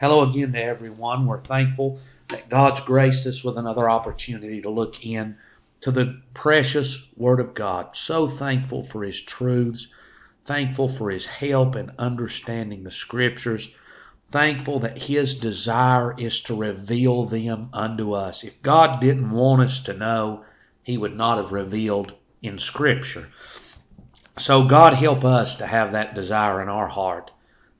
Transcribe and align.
Hello 0.00 0.22
again 0.22 0.54
to 0.54 0.62
everyone. 0.62 1.26
We're 1.26 1.38
thankful 1.38 2.00
that 2.30 2.48
God's 2.48 2.80
graced 2.80 3.26
us 3.26 3.44
with 3.44 3.58
another 3.58 3.90
opportunity 3.90 4.62
to 4.62 4.70
look 4.70 5.04
in 5.04 5.36
to 5.82 5.90
the 5.90 6.22
precious 6.32 7.06
Word 7.18 7.38
of 7.38 7.52
God. 7.52 7.94
So 7.94 8.26
thankful 8.26 8.82
for 8.82 9.04
His 9.04 9.20
truths, 9.20 9.88
thankful 10.46 10.88
for 10.88 11.10
His 11.10 11.26
help 11.26 11.76
in 11.76 11.92
understanding 11.98 12.82
the 12.82 12.90
Scriptures, 12.90 13.68
thankful 14.32 14.78
that 14.78 15.02
His 15.02 15.34
desire 15.34 16.14
is 16.16 16.40
to 16.44 16.54
reveal 16.54 17.26
them 17.26 17.68
unto 17.74 18.12
us. 18.12 18.42
If 18.42 18.62
God 18.62 19.02
didn't 19.02 19.30
want 19.30 19.60
us 19.60 19.80
to 19.80 19.92
know, 19.92 20.46
He 20.82 20.96
would 20.96 21.14
not 21.14 21.36
have 21.36 21.52
revealed 21.52 22.14
in 22.40 22.56
Scripture. 22.56 23.28
So 24.38 24.64
God 24.64 24.94
help 24.94 25.26
us 25.26 25.56
to 25.56 25.66
have 25.66 25.92
that 25.92 26.14
desire 26.14 26.62
in 26.62 26.70
our 26.70 26.88
heart 26.88 27.32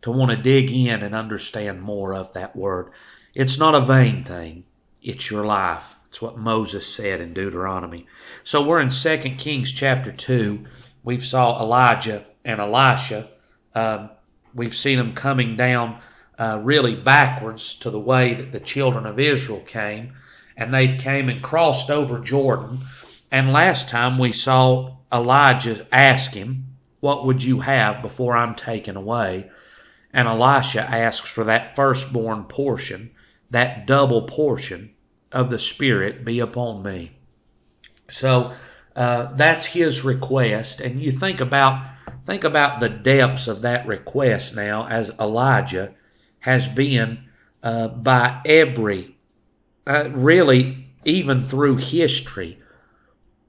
to 0.03 0.11
want 0.11 0.31
to 0.31 0.37
dig 0.37 0.71
in 0.71 1.03
and 1.03 1.15
understand 1.15 1.83
more 1.83 2.15
of 2.15 2.33
that 2.33 2.57
word. 2.57 2.91
It's 3.35 3.59
not 3.59 3.75
a 3.75 3.81
vain 3.81 4.25
thing. 4.25 4.65
It's 5.03 5.31
your 5.31 5.45
life. 5.45 5.95
It's 6.09 6.21
what 6.21 6.39
Moses 6.39 6.87
said 6.87 7.21
in 7.21 7.35
Deuteronomy. 7.35 8.07
So 8.43 8.63
we're 8.63 8.81
in 8.81 8.91
2 8.91 9.19
Kings 9.39 9.71
chapter 9.71 10.11
2. 10.11 10.65
We've 11.05 11.25
saw 11.25 11.63
Elijah 11.63 12.25
and 12.45 12.61
Elisha. 12.61 13.29
Um, 13.75 14.11
we've 14.55 14.75
seen 14.75 14.99
them 14.99 15.15
coming 15.15 15.57
down 15.57 16.01
uh, 16.39 16.59
really 16.63 16.97
backwards 16.97 17.75
to 17.77 17.91
the 17.91 18.01
way 18.01 18.35
that 18.35 18.51
the 18.51 18.61
children 18.61 19.07
of 19.07 19.21
Israel 19.21 19.61
came. 19.61 20.15
And 20.57 20.75
they 20.75 20.97
came 20.97 21.29
and 21.29 21.43
crossed 21.43 21.91
over 21.91 22.19
Jordan. 22.19 22.87
And 23.31 23.53
last 23.53 23.89
time 23.89 24.19
we 24.19 24.33
saw 24.33 24.97
Elijah 25.13 25.87
ask 25.93 26.35
him, 26.35 26.67
What 26.99 27.25
would 27.27 27.43
you 27.43 27.61
have 27.61 28.03
before 28.03 28.37
I'm 28.37 28.55
taken 28.57 28.97
away? 28.97 29.49
And 30.13 30.27
Elisha 30.27 30.83
asks 30.83 31.29
for 31.29 31.45
that 31.45 31.77
firstborn 31.77 32.45
portion, 32.45 33.11
that 33.51 33.87
double 33.87 34.23
portion 34.23 34.91
of 35.33 35.51
the 35.51 35.59
Spirit 35.59 36.25
be 36.25 36.41
upon 36.41 36.83
me. 36.83 37.13
So 38.11 38.55
uh, 38.97 39.35
that's 39.37 39.67
his 39.67 40.05
request, 40.05 40.81
and 40.81 41.01
you 41.01 41.13
think 41.13 41.41
about 41.41 41.87
think 42.27 42.45
about 42.45 42.81
the 42.81 42.89
depths 42.89 43.47
of 43.49 43.63
that 43.63 43.87
request 43.87 44.55
now, 44.55 44.87
as 44.87 45.11
Elijah 45.19 45.93
has 46.41 46.67
been 46.69 47.19
uh, 47.63 47.89
by 47.89 48.41
every, 48.45 49.17
uh, 49.87 50.11
really 50.11 50.87
even 51.05 51.43
through 51.43 51.77
history, 51.77 52.59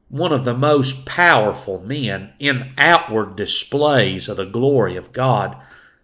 one 0.09 0.31
of 0.31 0.45
the 0.45 0.53
most 0.53 1.05
powerful 1.05 1.81
men 1.81 2.31
in 2.39 2.73
outward 2.77 3.35
displays 3.35 4.29
of 4.29 4.37
the 4.37 4.45
glory 4.45 4.95
of 4.95 5.11
God 5.11 5.55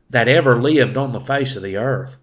that 0.09 0.27
ever 0.27 0.61
lived 0.61 0.97
on 0.97 1.11
the 1.11 1.19
face 1.19 1.55
of 1.55 1.63
the 1.63 1.77
earth. 1.77 2.17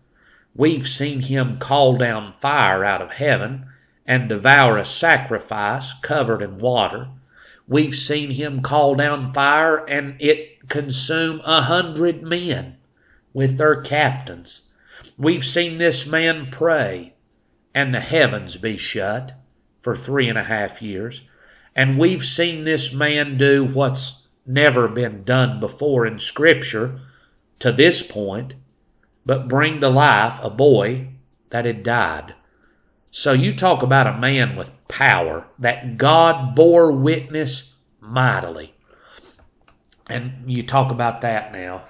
We've 0.54 0.86
seen 0.86 1.20
him 1.20 1.58
call 1.58 1.96
down 1.96 2.34
fire 2.40 2.84
out 2.84 3.02
of 3.02 3.10
heaven 3.10 3.66
and 4.06 4.28
devour 4.28 4.78
a 4.78 4.84
sacrifice 4.84 5.92
covered 5.94 6.42
in 6.42 6.58
water. 6.58 7.08
We've 7.66 7.94
seen 7.94 8.30
him 8.30 8.62
call 8.62 8.94
down 8.94 9.32
fire 9.32 9.84
and 9.86 10.20
it 10.20 10.68
consume 10.68 11.40
a 11.44 11.62
hundred 11.62 12.22
men 12.22 12.76
with 13.32 13.58
their 13.58 13.80
captains. 13.82 14.62
We've 15.18 15.44
seen 15.44 15.78
this 15.78 16.06
man 16.06 16.48
pray 16.50 17.14
and 17.74 17.94
the 17.94 18.00
heavens 18.00 18.56
be 18.56 18.76
shut 18.76 19.32
for 19.82 19.96
three 19.96 20.28
and 20.28 20.38
a 20.38 20.44
half 20.44 20.80
years. 20.80 21.20
And 21.74 21.98
we've 21.98 22.24
seen 22.24 22.64
this 22.64 22.92
man 22.92 23.36
do 23.36 23.64
what's 23.64 24.22
never 24.46 24.86
been 24.88 25.24
done 25.24 25.58
before 25.58 26.06
in 26.06 26.18
Scripture 26.18 27.00
to 27.60 27.72
this 27.72 28.02
point, 28.02 28.54
but 29.26 29.48
bring 29.48 29.80
to 29.80 29.88
life 29.88 30.38
a 30.42 30.50
boy 30.50 31.08
that 31.50 31.64
had 31.64 31.82
died. 31.82 32.34
So 33.10 33.32
you 33.32 33.54
talk 33.54 33.82
about 33.82 34.08
a 34.08 34.18
man 34.18 34.56
with 34.56 34.72
power 34.88 35.46
that 35.60 35.96
God 35.96 36.56
bore 36.56 36.90
witness 36.92 37.72
mightily. 38.00 38.74
And 40.08 40.50
you 40.50 40.64
talk 40.64 40.90
about 40.90 41.20
that 41.20 41.52
now. 41.52 41.84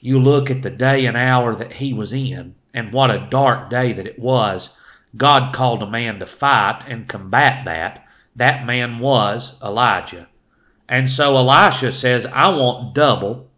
You 0.00 0.18
look 0.18 0.50
at 0.50 0.62
the 0.62 0.70
day 0.70 1.06
and 1.06 1.16
hour 1.16 1.54
that 1.54 1.74
he 1.74 1.92
was 1.92 2.12
in, 2.12 2.56
and 2.74 2.92
what 2.92 3.10
a 3.10 3.28
dark 3.30 3.70
day 3.70 3.92
that 3.92 4.06
it 4.06 4.18
was. 4.18 4.70
God 5.16 5.54
called 5.54 5.82
a 5.82 5.90
man 5.90 6.18
to 6.18 6.26
fight 6.26 6.84
and 6.88 7.06
combat 7.06 7.66
that. 7.66 8.06
That 8.34 8.66
man 8.66 8.98
was 8.98 9.54
Elijah. 9.62 10.26
And 10.88 11.08
so 11.08 11.36
Elisha 11.36 11.92
says, 11.92 12.26
I 12.26 12.48
want 12.48 12.94
double 12.94 13.50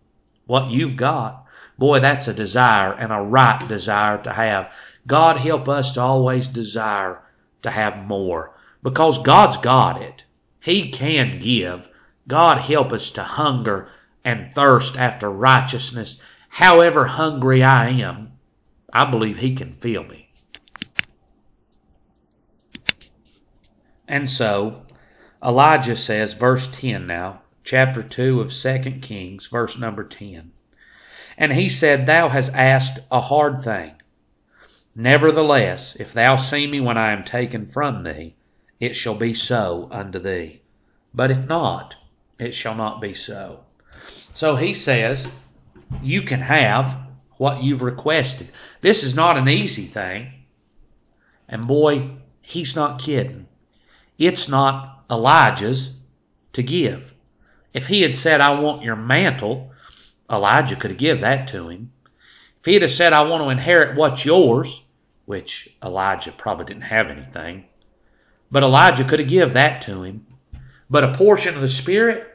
what 0.47 0.71
you've 0.71 0.97
got. 0.97 1.44
Boy, 1.77 1.99
that's 2.01 2.29
a 2.29 2.33
desire 2.33 2.93
and 2.93 3.13
a 3.13 3.21
right 3.21 3.67
desire 3.67 4.23
to 4.23 4.33
have. 4.33 4.73
God 5.07 5.39
help 5.39 5.69
us 5.69 5.93
to 5.93 6.01
always 6.01 6.47
desire 6.47 7.23
to 7.63 7.71
have 7.71 8.07
more 8.07 8.57
because 8.83 9.19
God's 9.19 9.57
got 9.57 10.01
it. 10.01 10.25
He 10.61 10.91
can 10.91 11.39
give. 11.39 11.89
God 12.29 12.59
help 12.59 12.93
us 12.93 13.11
to 13.13 13.23
hunger 13.23 13.89
and 14.25 14.55
thirst 14.55 14.97
after 14.97 15.29
righteousness. 15.29 16.19
However 16.49 17.07
hungry 17.07 17.63
I 17.63 17.89
am, 17.89 18.33
I 18.93 19.11
believe 19.11 19.39
He 19.39 19.55
can 19.55 19.75
fill 19.75 20.05
me. 20.05 20.31
And 24.07 24.31
so, 24.31 24.83
Elijah 25.43 25.97
says, 25.97 26.35
verse 26.35 26.69
10 26.69 27.07
now, 27.07 27.43
chapter 27.65 28.03
2 28.03 28.41
of 28.41 28.53
2 28.53 28.79
Kings, 29.03 29.49
verse 29.49 29.77
number 29.77 30.05
10. 30.05 30.53
And 31.37 31.53
he 31.53 31.69
said, 31.69 32.07
Thou 32.07 32.29
hast 32.29 32.53
asked 32.53 33.01
a 33.11 33.21
hard 33.21 33.63
thing. 33.63 33.95
Nevertheless, 34.95 35.97
if 35.99 36.13
thou 36.13 36.37
see 36.37 36.67
me 36.67 36.81
when 36.81 36.97
I 36.97 37.13
am 37.13 37.25
taken 37.25 37.67
from 37.67 38.05
thee, 38.05 38.37
it 38.79 38.95
shall 38.95 39.15
be 39.15 39.35
so 39.35 39.89
unto 39.91 40.19
thee. 40.19 40.61
But 41.13 41.31
if 41.31 41.47
not, 41.47 41.97
it 42.39 42.55
shall 42.55 42.75
not 42.75 43.01
be 43.01 43.15
so. 43.15 43.61
So 44.33 44.57
he 44.57 44.75
says, 44.75 45.29
You 46.03 46.23
can 46.23 46.41
have 46.41 46.97
what 47.37 47.63
you've 47.63 47.83
requested. 47.83 48.53
This 48.81 49.03
is 49.03 49.15
not 49.15 49.37
an 49.37 49.49
easy 49.49 49.87
thing. 49.87 50.33
And 51.49 51.67
boy, 51.67 52.11
he's 52.41 52.77
not 52.77 53.01
kidding. 53.01 53.47
It's 54.19 54.49
not 54.49 55.05
Elijah's 55.11 55.91
to 56.53 56.63
give. 56.63 57.13
If 57.73 57.89
he 57.89 58.03
had 58.03 58.15
said, 58.15 58.41
I 58.41 58.61
want 58.61 58.83
your 58.83 58.97
mantle, 58.97 59.73
Elijah 60.31 60.77
could 60.77 60.91
have 60.91 60.99
given 60.99 61.23
that 61.23 61.47
to 61.49 61.69
him. 61.69 61.93
If 62.61 62.67
he'd 62.67 62.83
have 62.83 62.91
said, 62.91 63.13
I 63.13 63.23
want 63.23 63.43
to 63.43 63.51
inherit 63.51 63.97
what's 63.97 64.25
yours, 64.25 64.83
which 65.27 65.69
Elijah 65.83 66.33
probably 66.33 66.65
didn't 66.67 66.83
have 66.83 67.11
anything, 67.11 67.67
but 68.51 68.63
Elijah 68.63 69.05
could 69.05 69.19
have 69.19 69.29
given 69.29 69.55
that 69.55 69.83
to 69.83 70.03
him. 70.03 70.27
But 70.89 71.05
a 71.05 71.15
portion 71.15 71.55
of 71.55 71.61
the 71.61 71.69
Spirit, 71.69 72.27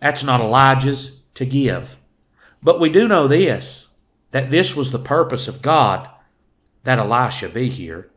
that's 0.00 0.22
not 0.22 0.40
Elijah's 0.40 1.12
to 1.34 1.46
give. 1.46 1.96
But 2.62 2.80
we 2.80 2.90
do 2.90 3.08
know 3.08 3.28
this, 3.28 3.86
that 4.30 4.50
this 4.50 4.74
was 4.74 4.90
the 4.90 4.98
purpose 4.98 5.48
of 5.48 5.62
God 5.62 6.08
that 6.84 6.98
Elisha 6.98 7.48
be 7.48 7.68
here. 7.68 8.10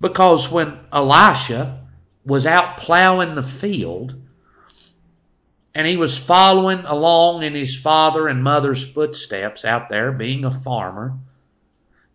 Because 0.00 0.50
when 0.50 0.78
Elisha 0.92 1.84
was 2.24 2.46
out 2.46 2.76
plowing 2.76 3.34
the 3.34 3.42
field, 3.42 4.14
and 5.78 5.86
he 5.86 5.96
was 5.96 6.18
following 6.18 6.80
along 6.80 7.44
in 7.44 7.54
his 7.54 7.78
father 7.78 8.26
and 8.26 8.42
mother's 8.42 8.84
footsteps 8.84 9.64
out 9.64 9.88
there, 9.88 10.10
being 10.10 10.44
a 10.44 10.50
farmer. 10.50 11.16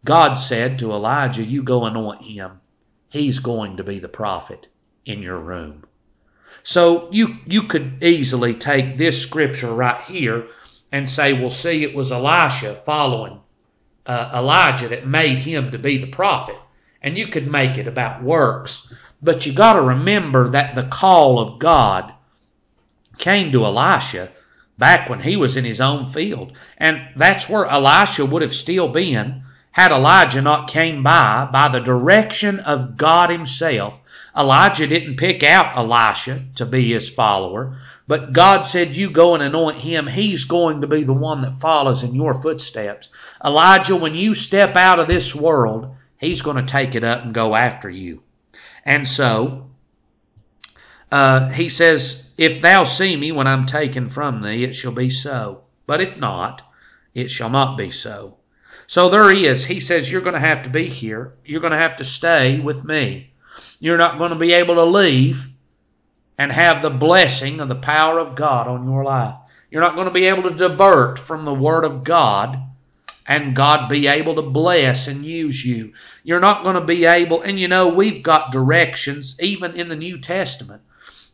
God 0.04 0.34
said 0.34 0.80
to 0.80 0.92
Elijah, 0.92 1.46
You 1.46 1.64
go 1.64 1.86
anoint 1.86 2.24
him. 2.24 2.60
He's 3.08 3.40
going 3.40 3.78
to 3.78 3.84
be 3.86 4.00
the 4.00 4.10
prophet 4.10 4.68
in 5.06 5.22
your 5.22 5.38
room. 5.38 5.86
So 6.64 7.08
you, 7.14 7.38
you 7.46 7.64
could 7.64 8.04
easily 8.04 8.54
take 8.54 8.98
this 8.98 9.22
scripture 9.22 9.74
right 9.74 10.04
here 10.04 10.48
and 10.92 11.10
say, 11.10 11.32
Well, 11.32 11.50
see, 11.50 11.84
it 11.84 11.96
was 11.96 12.12
Elisha 12.12 12.76
following 12.76 13.40
uh, 14.06 14.30
Elijah 14.36 14.90
that 14.90 15.08
made 15.08 15.38
him 15.38 15.72
to 15.72 15.80
be 15.80 15.98
the 15.98 16.08
prophet. 16.08 16.58
And 17.02 17.18
you 17.18 17.28
could 17.28 17.50
make 17.50 17.78
it 17.78 17.88
about 17.88 18.24
works. 18.24 18.92
But 19.22 19.46
you 19.46 19.54
got 19.54 19.76
to 19.76 19.82
remember 19.82 20.50
that 20.50 20.76
the 20.76 20.84
call 20.84 21.40
of 21.40 21.60
God 21.60 22.14
came 23.18 23.52
to 23.52 23.66
Elisha 23.66 24.32
back 24.78 25.10
when 25.10 25.20
he 25.20 25.36
was 25.36 25.56
in 25.56 25.66
his 25.66 25.82
own 25.82 26.10
field. 26.12 26.58
And 26.78 27.02
that's 27.16 27.48
where 27.48 27.66
Elisha 27.66 28.26
would 28.26 28.42
have 28.42 28.54
still 28.54 28.88
been 28.88 29.44
had 29.72 29.92
Elijah 29.92 30.42
not 30.42 30.70
came 30.70 31.02
by 31.02 31.50
by 31.52 31.68
the 31.68 31.80
direction 31.80 32.60
of 32.60 32.96
God 32.96 33.32
himself. 33.32 34.00
Elijah 34.38 34.88
didn't 34.88 35.18
pick 35.18 35.42
out 35.44 35.76
Elisha 35.76 36.44
to 36.56 36.66
be 36.66 36.92
his 36.94 37.10
follower, 37.10 37.78
but 38.08 38.34
God 38.34 38.62
said, 38.62 38.96
You 38.96 39.10
go 39.10 39.34
and 39.34 39.42
anoint 39.42 39.78
him. 39.78 40.06
He's 40.06 40.44
going 40.44 40.82
to 40.82 40.88
be 40.88 41.04
the 41.04 41.14
one 41.14 41.42
that 41.42 41.60
follows 41.60 42.04
in 42.04 42.14
your 42.14 42.36
footsteps. 42.36 43.10
Elijah, 43.44 43.96
when 43.96 44.14
you 44.14 44.36
step 44.36 44.76
out 44.76 45.00
of 45.00 45.08
this 45.08 45.34
world, 45.34 45.96
he's 46.18 46.44
going 46.44 46.58
to 46.58 46.72
take 46.72 46.94
it 46.94 47.04
up 47.04 47.24
and 47.24 47.34
go 47.34 47.56
after 47.56 47.90
you. 47.90 48.22
And 48.86 49.08
so, 49.08 49.72
uh, 51.12 51.50
he 51.50 51.70
says, 51.70 52.23
If 52.38 52.62
thou 52.62 52.84
see 52.84 53.16
me 53.16 53.32
when 53.32 53.48
I'm 53.48 53.66
taken 53.66 54.10
from 54.10 54.42
thee, 54.42 54.64
it 54.64 54.74
shall 54.74 54.92
be 54.92 55.10
so. 55.10 55.62
But 55.86 56.02
if 56.02 56.18
not, 56.18 56.62
it 57.14 57.30
shall 57.30 57.50
not 57.50 57.78
be 57.78 57.92
so. 57.92 58.38
So 58.88 59.10
there 59.10 59.30
he 59.30 59.46
is. 59.46 59.66
He 59.66 59.80
says, 59.80 60.12
You're 60.12 60.22
going 60.22 60.34
to 60.34 60.40
have 60.40 60.64
to 60.64 60.70
be 60.70 60.88
here. 60.88 61.34
You're 61.46 61.62
going 61.62 61.72
to 61.72 61.78
have 61.78 61.98
to 61.98 62.04
stay 62.04 62.60
with 62.60 62.84
me. 62.84 63.32
You're 63.80 63.98
not 63.98 64.18
going 64.18 64.32
to 64.32 64.38
be 64.38 64.54
able 64.54 64.76
to 64.76 64.84
leave 64.84 65.48
and 66.38 66.52
have 66.52 66.82
the 66.82 66.90
blessing 66.90 67.62
of 67.62 67.70
the 67.70 67.76
power 67.76 68.20
of 68.20 68.36
God 68.36 68.68
on 68.68 68.86
your 68.90 69.04
life. 69.04 69.36
You're 69.70 69.82
not 69.82 69.96
going 69.96 70.08
to 70.08 70.12
be 70.12 70.26
able 70.26 70.44
to 70.44 70.56
divert 70.56 71.20
from 71.20 71.46
the 71.46 71.54
Word 71.54 71.84
of 71.84 72.04
God 72.04 72.60
and 73.26 73.56
God 73.56 73.90
be 73.90 74.08
able 74.08 74.36
to 74.36 74.42
bless 74.42 75.08
and 75.08 75.26
use 75.26 75.64
you. 75.64 75.94
You're 76.24 76.40
not 76.40 76.64
going 76.64 76.76
to 76.76 76.82
be 76.82 77.06
able, 77.06 77.42
and 77.42 77.60
you 77.60 77.68
know, 77.68 77.88
we've 77.88 78.22
got 78.22 78.52
directions, 78.52 79.36
even 79.40 79.76
in 79.76 79.88
the 79.88 79.96
New 79.96 80.20
Testament, 80.20 80.82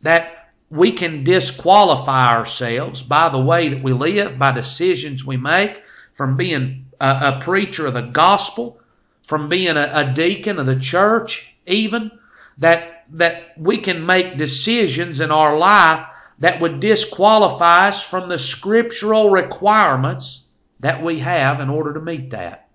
that 0.02 0.39
we 0.70 0.92
can 0.92 1.24
disqualify 1.24 2.32
ourselves 2.32 3.02
by 3.02 3.28
the 3.28 3.40
way 3.40 3.68
that 3.68 3.82
we 3.82 3.92
live, 3.92 4.38
by 4.38 4.52
decisions 4.52 5.24
we 5.24 5.36
make, 5.36 5.82
from 6.12 6.36
being 6.36 6.86
a, 7.00 7.08
a 7.08 7.40
preacher 7.42 7.86
of 7.86 7.94
the 7.94 8.02
gospel, 8.02 8.80
from 9.24 9.48
being 9.48 9.76
a, 9.76 9.90
a 9.92 10.12
deacon 10.12 10.58
of 10.58 10.66
the 10.66 10.78
church, 10.78 11.54
even, 11.66 12.10
that, 12.58 13.04
that 13.10 13.52
we 13.58 13.78
can 13.78 14.06
make 14.06 14.36
decisions 14.36 15.20
in 15.20 15.32
our 15.32 15.58
life 15.58 16.06
that 16.38 16.60
would 16.60 16.80
disqualify 16.80 17.88
us 17.88 18.02
from 18.02 18.28
the 18.28 18.38
scriptural 18.38 19.28
requirements 19.28 20.44
that 20.78 21.02
we 21.02 21.18
have 21.18 21.60
in 21.60 21.68
order 21.68 21.94
to 21.94 22.00
meet 22.00 22.30
that. 22.30 22.68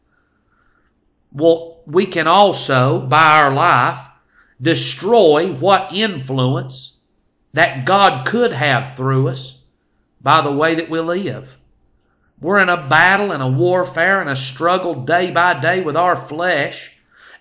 Well, 1.31 1.81
we 1.86 2.06
can 2.06 2.27
also, 2.27 3.00
by 3.00 3.39
our 3.39 3.53
life, 3.53 4.00
destroy 4.62 5.51
what 5.51 5.94
influence 5.94 6.94
that 7.56 7.86
God 7.86 8.28
could 8.28 8.52
have 8.52 8.98
through 8.98 9.30
us 9.30 9.57
by 10.22 10.42
the 10.42 10.52
way 10.52 10.75
that 10.75 10.90
we 10.90 11.00
live. 11.00 11.56
We're 12.42 12.60
in 12.60 12.68
a 12.68 12.88
battle 12.90 13.31
and 13.31 13.42
a 13.42 13.48
warfare 13.48 14.19
and 14.19 14.30
a 14.30 14.36
struggle 14.36 15.06
day 15.06 15.31
by 15.31 15.62
day 15.62 15.80
with 15.81 15.96
our 15.96 16.18
flesh. 16.18 16.92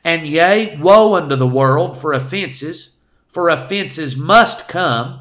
And 0.05 0.25
yea, 0.25 0.79
woe 0.81 1.15
unto 1.15 1.35
the 1.35 1.49
world 1.49 2.01
for 2.01 2.13
offenses, 2.13 2.91
for 3.27 3.49
offenses 3.49 4.17
must 4.17 4.69
come. 4.69 5.19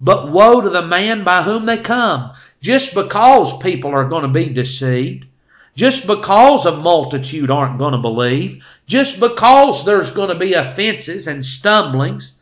But 0.00 0.32
woe 0.32 0.62
to 0.62 0.70
the 0.70 0.86
man 0.86 1.22
by 1.22 1.42
whom 1.42 1.66
they 1.66 1.76
come. 1.76 2.32
Just 2.62 2.94
because 2.94 3.58
people 3.58 3.90
are 3.90 4.08
going 4.08 4.22
to 4.22 4.28
be 4.28 4.48
deceived, 4.48 5.26
just 5.76 6.06
because 6.06 6.64
a 6.64 6.74
multitude 6.74 7.50
aren't 7.50 7.78
going 7.78 7.92
to 7.92 7.98
believe, 7.98 8.64
just 8.86 9.20
because 9.20 9.84
there's 9.84 10.10
going 10.10 10.30
to 10.30 10.38
be 10.38 10.54
offenses 10.54 11.26
and 11.26 11.44
stumblings, 11.44 12.32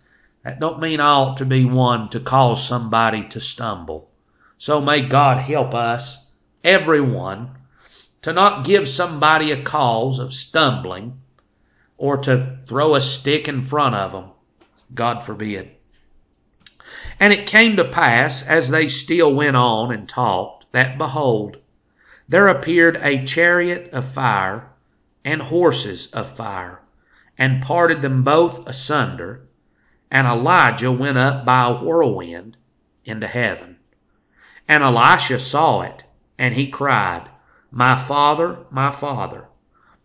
that 0.42 0.60
don't 0.60 0.80
mean 0.80 1.00
I 1.00 1.08
ought 1.08 1.36
to 1.38 1.44
be 1.44 1.64
one 1.64 2.08
to 2.10 2.20
cause 2.20 2.66
somebody 2.66 3.24
to 3.28 3.40
stumble. 3.40 4.10
So 4.56 4.80
may 4.80 5.02
God 5.02 5.38
help 5.38 5.74
us, 5.74 6.18
everyone, 6.64 7.50
to 8.22 8.32
not 8.32 8.64
give 8.64 8.88
somebody 8.88 9.52
a 9.52 9.62
cause 9.62 10.18
of 10.18 10.32
stumbling 10.32 11.20
or 11.96 12.16
to 12.18 12.58
throw 12.64 12.94
a 12.94 13.00
stick 13.00 13.48
in 13.48 13.64
front 13.64 13.94
of 13.94 14.12
them. 14.12 14.30
God 14.94 15.22
forbid. 15.22 15.70
And 17.20 17.32
it 17.32 17.46
came 17.46 17.76
to 17.76 17.84
pass, 17.84 18.42
as 18.42 18.70
they 18.70 18.88
still 18.88 19.34
went 19.34 19.56
on 19.56 19.92
and 19.92 20.08
talked, 20.08 20.66
that 20.72 20.98
behold, 20.98 21.56
there 22.28 22.48
appeared 22.48 22.96
a 23.02 23.24
chariot 23.24 23.90
of 23.92 24.04
fire 24.04 24.70
and 25.24 25.42
horses 25.42 26.06
of 26.08 26.36
fire, 26.36 26.80
and 27.36 27.62
parted 27.62 28.02
them 28.02 28.22
both 28.22 28.66
asunder, 28.66 29.47
and 30.10 30.26
Elijah 30.26 30.90
went 30.90 31.18
up 31.18 31.44
by 31.44 31.66
a 31.66 31.74
whirlwind 31.74 32.56
into 33.04 33.26
heaven. 33.26 33.76
And 34.66 34.82
Elisha 34.82 35.38
saw 35.38 35.82
it, 35.82 36.04
and 36.38 36.54
he 36.54 36.68
cried, 36.68 37.28
My 37.70 37.96
father, 37.96 38.58
my 38.70 38.90
father, 38.90 39.46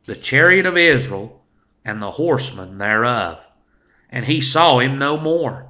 the 0.05 0.15
chariot 0.15 0.65
of 0.65 0.77
Israel, 0.77 1.41
and 1.85 2.01
the 2.01 2.11
horsemen 2.11 2.77
thereof. 2.77 3.45
And 4.09 4.25
he 4.25 4.41
saw 4.41 4.79
him 4.79 4.97
no 4.97 5.17
more. 5.17 5.67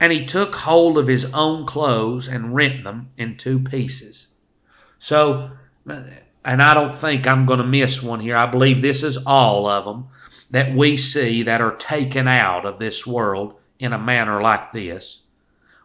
And 0.00 0.12
he 0.12 0.24
took 0.24 0.54
hold 0.54 0.96
of 0.96 1.08
his 1.08 1.24
own 1.26 1.66
clothes 1.66 2.28
and 2.28 2.54
rent 2.54 2.84
them 2.84 3.10
in 3.16 3.36
two 3.36 3.58
pieces. 3.58 4.28
So, 5.00 5.50
and 5.86 6.62
I 6.62 6.74
don't 6.74 6.94
think 6.94 7.26
I'm 7.26 7.46
going 7.46 7.58
to 7.58 7.66
miss 7.66 8.02
one 8.02 8.20
here. 8.20 8.36
I 8.36 8.46
believe 8.46 8.80
this 8.80 9.02
is 9.02 9.16
all 9.26 9.66
of 9.66 9.84
them 9.84 10.08
that 10.50 10.74
we 10.74 10.96
see 10.96 11.42
that 11.44 11.60
are 11.60 11.76
taken 11.76 12.26
out 12.26 12.64
of 12.64 12.78
this 12.78 13.06
world 13.06 13.54
in 13.78 13.92
a 13.92 13.98
manner 13.98 14.40
like 14.40 14.72
this. 14.72 15.20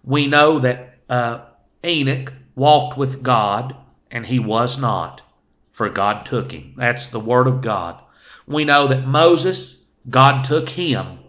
We 0.03 0.27
know 0.27 0.59
that 0.59 0.97
uh, 1.09 1.41
Enoch 1.83 2.33
walked 2.55 2.97
with 2.97 3.23
God 3.23 3.75
and 4.11 4.25
he 4.25 4.39
was 4.39 4.77
not, 4.77 5.21
for 5.71 5.89
God 5.89 6.25
took 6.25 6.51
him. 6.51 6.73
That's 6.77 7.07
the 7.07 7.19
word 7.19 7.47
of 7.47 7.61
God. 7.61 8.01
We 8.47 8.65
know 8.65 8.87
that 8.87 9.07
Moses, 9.07 9.77
God 10.09 10.43
took 10.43 10.69
him 10.69 11.19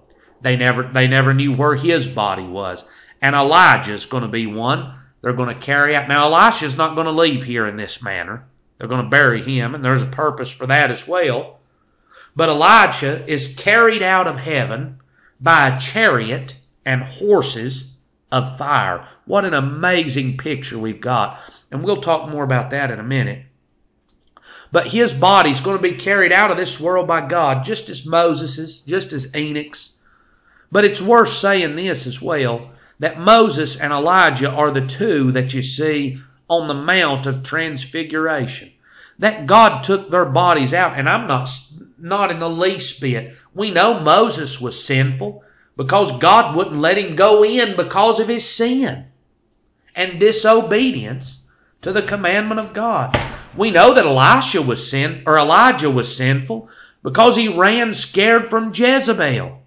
they 0.44 0.56
never, 0.56 0.82
they 0.82 1.08
never 1.08 1.32
knew 1.32 1.54
where 1.54 1.74
his 1.74 2.06
body 2.06 2.44
was. 2.44 2.84
And 3.22 3.34
Elijah's 3.34 4.04
going 4.04 4.24
to 4.24 4.28
be 4.28 4.46
one 4.46 5.00
they're 5.22 5.32
going 5.32 5.54
to 5.54 5.60
carry 5.60 5.96
out. 5.96 6.06
Now, 6.06 6.26
Elisha's 6.26 6.76
not 6.76 6.94
going 6.94 7.06
to 7.06 7.12
leave 7.12 7.42
here 7.42 7.66
in 7.66 7.78
this 7.78 8.02
manner. 8.02 8.44
They're 8.76 8.88
going 8.88 9.04
to 9.04 9.08
bury 9.08 9.40
him, 9.40 9.74
and 9.74 9.82
there's 9.82 10.02
a 10.02 10.06
purpose 10.06 10.50
for 10.50 10.66
that 10.66 10.90
as 10.90 11.08
well. 11.08 11.60
But 12.36 12.48
Elijah 12.48 13.24
is 13.30 13.54
carried 13.56 14.02
out 14.02 14.26
of 14.26 14.38
heaven 14.38 15.00
by 15.40 15.68
a 15.68 15.78
chariot 15.78 16.56
and 16.84 17.02
horses 17.02 17.84
of 18.32 18.58
fire. 18.58 19.06
What 19.24 19.44
an 19.44 19.54
amazing 19.54 20.36
picture 20.36 20.78
we've 20.78 21.00
got. 21.00 21.38
And 21.70 21.82
we'll 21.82 22.02
talk 22.02 22.28
more 22.28 22.44
about 22.44 22.70
that 22.70 22.90
in 22.90 22.98
a 22.98 23.04
minute. 23.04 23.44
But 24.72 24.88
his 24.88 25.12
body's 25.12 25.60
going 25.60 25.76
to 25.76 25.82
be 25.82 25.92
carried 25.92 26.32
out 26.32 26.50
of 26.50 26.56
this 26.56 26.80
world 26.80 27.06
by 27.06 27.26
God, 27.26 27.64
just 27.64 27.88
as 27.88 28.04
Moses's, 28.04 28.80
just 28.80 29.12
as 29.12 29.32
Enoch's, 29.34 29.90
but 30.74 30.84
it's 30.84 31.00
worth 31.00 31.28
saying 31.28 31.76
this 31.76 32.04
as 32.04 32.20
well 32.20 32.72
that 32.98 33.20
Moses 33.20 33.76
and 33.76 33.92
Elijah 33.92 34.50
are 34.50 34.72
the 34.72 34.84
two 34.84 35.30
that 35.30 35.54
you 35.54 35.62
see 35.62 36.18
on 36.48 36.66
the 36.66 36.74
Mount 36.74 37.26
of 37.26 37.44
Transfiguration. 37.44 38.72
That 39.20 39.46
God 39.46 39.84
took 39.84 40.10
their 40.10 40.24
bodies 40.24 40.74
out, 40.74 40.98
and 40.98 41.08
I'm 41.08 41.28
not, 41.28 41.48
not 41.98 42.30
in 42.30 42.38
the 42.38 42.48
least 42.48 43.00
bit. 43.00 43.34
We 43.54 43.70
know 43.70 44.00
Moses 44.00 44.60
was 44.60 44.84
sinful 44.84 45.44
because 45.76 46.18
God 46.18 46.56
wouldn't 46.56 46.80
let 46.80 46.98
him 46.98 47.16
go 47.16 47.44
in 47.44 47.76
because 47.76 48.20
of 48.20 48.28
his 48.28 48.48
sin 48.48 49.06
and 49.94 50.20
disobedience 50.20 51.38
to 51.82 51.92
the 51.92 52.02
commandment 52.02 52.60
of 52.60 52.72
God. 52.72 53.16
We 53.56 53.70
know 53.70 53.94
that 53.94 54.06
Elisha 54.06 54.62
was 54.62 54.90
sin 54.90 55.22
or 55.26 55.38
Elijah 55.38 55.90
was 55.90 56.14
sinful 56.14 56.68
because 57.02 57.36
he 57.36 57.48
ran 57.48 57.92
scared 57.94 58.48
from 58.48 58.72
Jezebel 58.74 59.60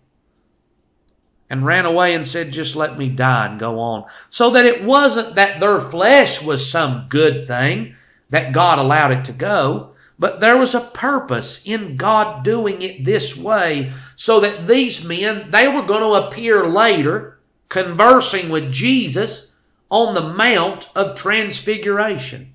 and 1.50 1.66
ran 1.66 1.86
away 1.86 2.14
and 2.14 2.28
said, 2.28 2.52
Just 2.52 2.76
let 2.76 2.98
me 2.98 3.10
die 3.10 3.48
and 3.48 3.60
go 3.60 3.80
on. 3.80 4.06
So 4.30 4.50
that 4.52 4.66
it 4.66 4.84
wasn't 4.84 5.36
that 5.36 5.60
their 5.60 5.80
flesh 5.80 6.42
was 6.42 6.70
some 6.70 7.06
good 7.10 7.48
thing 7.48 7.96
that 8.30 8.52
God 8.52 8.80
allowed 8.80 9.12
it 9.12 9.26
to 9.26 9.32
go, 9.32 9.92
but 10.20 10.40
there 10.40 10.58
was 10.58 10.74
a 10.74 10.82
purpose 10.82 11.62
in 11.64 11.96
God 11.96 12.44
doing 12.44 12.82
it 12.82 13.06
this 13.06 13.38
way 13.38 13.92
so 14.16 14.40
that 14.40 14.68
these 14.68 15.04
men, 15.04 15.52
they 15.52 15.68
were 15.68 15.84
going 15.84 16.02
to 16.02 16.28
appear 16.28 16.68
later 16.68 17.40
conversing 17.70 18.50
with 18.50 18.72
Jesus 18.72 19.48
on 19.90 20.14
the 20.14 20.34
Mount 20.34 20.90
of 20.96 21.18
Transfiguration. 21.18 22.54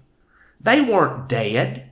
They 0.61 0.81
weren't 0.81 1.29
dead. 1.29 1.91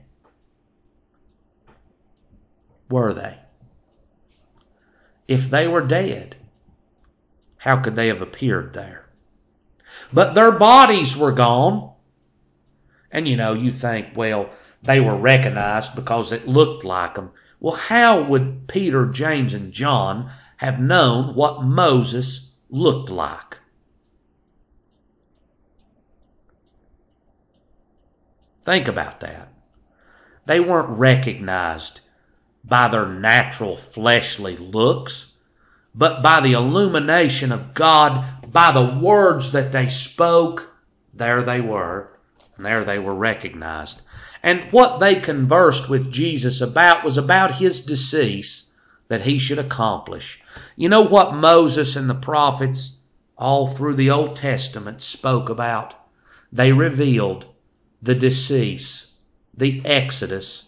Were 2.89 3.13
they? 3.13 3.37
If 5.27 5.49
they 5.49 5.67
were 5.67 5.81
dead, 5.81 6.35
how 7.57 7.77
could 7.77 7.95
they 7.95 8.07
have 8.07 8.21
appeared 8.21 8.73
there? 8.73 9.05
But 10.11 10.33
their 10.33 10.51
bodies 10.51 11.15
were 11.15 11.31
gone. 11.31 11.93
And 13.11 13.27
you 13.27 13.37
know, 13.37 13.53
you 13.53 13.71
think, 13.71 14.09
well, 14.15 14.49
they 14.83 14.99
were 14.99 15.15
recognized 15.15 15.95
because 15.95 16.31
it 16.31 16.47
looked 16.47 16.83
like 16.83 17.15
them. 17.15 17.31
Well, 17.59 17.75
how 17.75 18.23
would 18.23 18.67
Peter, 18.67 19.05
James, 19.05 19.53
and 19.53 19.71
John 19.71 20.31
have 20.57 20.79
known 20.79 21.35
what 21.35 21.63
Moses 21.63 22.49
looked 22.69 23.09
like? 23.09 23.59
Think 28.63 28.87
about 28.87 29.19
that. 29.21 29.51
They 30.45 30.59
weren't 30.59 30.97
recognized 30.97 32.01
by 32.63 32.87
their 32.87 33.07
natural 33.07 33.75
fleshly 33.75 34.57
looks 34.57 35.31
but 35.93 36.21
by 36.23 36.39
the 36.39 36.53
illumination 36.53 37.51
of 37.51 37.73
God, 37.73 38.25
by 38.51 38.71
the 38.71 38.97
words 39.01 39.51
that 39.51 39.71
they 39.71 39.87
spoke, 39.87 40.69
there 41.13 41.41
they 41.41 41.59
were, 41.59 42.17
and 42.57 42.65
there 42.65 42.83
they 42.83 42.99
were 42.99 43.15
recognized. 43.15 44.01
And 44.43 44.71
what 44.71 44.99
they 44.99 45.15
conversed 45.15 45.89
with 45.89 46.11
Jesus 46.11 46.61
about 46.61 47.03
was 47.03 47.17
about 47.17 47.55
his 47.55 47.79
decease 47.79 48.63
that 49.07 49.21
he 49.21 49.37
should 49.37 49.59
accomplish. 49.59 50.39
You 50.75 50.89
know 50.89 51.01
what 51.01 51.35
Moses 51.35 51.95
and 51.95 52.09
the 52.09 52.15
prophets 52.15 52.91
all 53.37 53.67
through 53.67 53.95
the 53.95 54.09
Old 54.09 54.35
Testament 54.35 55.01
spoke 55.01 55.49
about? 55.49 55.93
They 56.51 56.71
revealed 56.71 57.45
the 58.01 58.15
decease, 58.15 59.11
the 59.55 59.81
exodus 59.85 60.63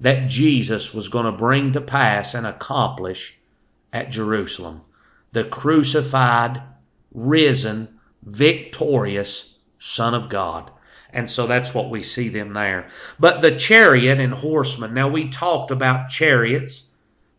that 0.00 0.28
Jesus 0.28 0.92
was 0.92 1.08
going 1.08 1.24
to 1.24 1.32
bring 1.32 1.72
to 1.72 1.80
pass 1.80 2.34
and 2.34 2.46
accomplish 2.46 3.36
at 3.92 4.10
Jerusalem. 4.10 4.82
The 5.32 5.44
crucified, 5.44 6.62
risen, 7.12 7.88
victorious 8.22 9.54
Son 9.78 10.14
of 10.14 10.28
God. 10.28 10.70
And 11.12 11.30
so 11.30 11.46
that's 11.46 11.72
what 11.72 11.90
we 11.90 12.02
see 12.02 12.28
them 12.28 12.52
there. 12.52 12.88
But 13.18 13.40
the 13.40 13.56
chariot 13.56 14.20
and 14.20 14.34
horsemen. 14.34 14.92
Now 14.94 15.08
we 15.08 15.28
talked 15.28 15.70
about 15.70 16.10
chariots 16.10 16.84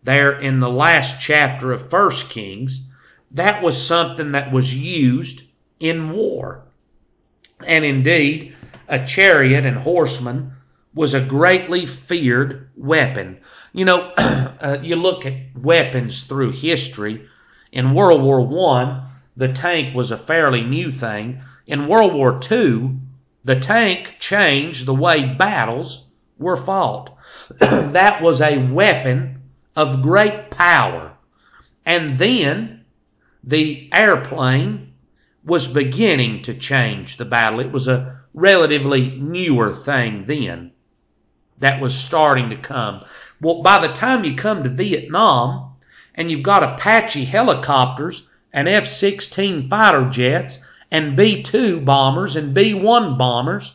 there 0.04 0.40
in 0.40 0.60
the 0.60 0.70
last 0.70 1.20
chapter 1.20 1.72
of 1.72 1.90
First 1.90 2.30
Kings. 2.30 2.82
That 3.32 3.62
was 3.62 3.82
something 3.82 4.32
that 4.32 4.52
was 4.52 4.74
used 4.74 5.44
in 5.80 6.12
war. 6.12 6.64
And 7.66 7.84
indeed, 7.84 8.56
a 8.88 9.06
chariot 9.06 9.66
and 9.66 9.78
horseman 9.78 10.54
was 10.94 11.14
a 11.14 11.22
greatly 11.22 11.86
feared 11.86 12.70
weapon. 12.76 13.38
You 13.74 13.86
know, 13.86 14.12
uh, 14.18 14.80
you 14.82 14.96
look 14.96 15.26
at 15.26 15.34
weapons 15.56 16.24
through 16.24 16.52
history. 16.52 17.28
In 17.72 17.94
World 17.94 18.22
War 18.22 18.42
One, 18.42 19.04
the 19.36 19.50
tank 19.50 19.96
was 19.96 20.10
a 20.12 20.18
fairly 20.18 20.64
new 20.64 20.90
thing. 20.90 21.42
In 21.68 21.88
World 21.88 22.14
War 22.14 22.40
II, 22.50 22.98
the 23.48 23.58
tank 23.58 24.18
changed 24.20 24.86
the 24.86 24.94
way 24.94 25.24
battles 25.24 26.04
were 26.38 26.58
fought. 26.58 27.18
that 27.60 28.22
was 28.22 28.42
a 28.42 28.58
weapon 28.58 29.42
of 29.74 30.02
great 30.02 30.52
power. 30.52 31.14
And 31.86 32.20
then 32.20 32.84
the 33.46 33.90
airplane 33.94 34.92
was 35.46 35.66
beginning 35.66 36.42
to 36.42 36.54
change 36.56 37.16
the 37.16 37.24
battle. 37.24 37.62
It 37.62 37.72
was 37.72 37.88
a 37.88 38.20
relatively 38.34 39.12
newer 39.12 39.74
thing 39.78 40.26
then 40.26 40.74
that 41.60 41.80
was 41.80 41.96
starting 41.96 42.50
to 42.50 42.58
come. 42.58 43.06
Well, 43.40 43.62
by 43.62 43.88
the 43.88 43.94
time 43.94 44.26
you 44.26 44.36
come 44.36 44.64
to 44.64 44.70
Vietnam 44.70 45.76
and 46.16 46.30
you've 46.30 46.44
got 46.44 46.64
Apache 46.64 47.24
helicopters 47.24 48.24
and 48.52 48.68
F 48.68 48.86
16 48.86 49.70
fighter 49.70 50.10
jets 50.10 50.60
and 50.92 51.16
B 51.16 51.44
2 51.44 51.82
bombers 51.82 52.36
and 52.36 52.54
B 52.54 52.74
1 52.74 53.18
bombers, 53.18 53.74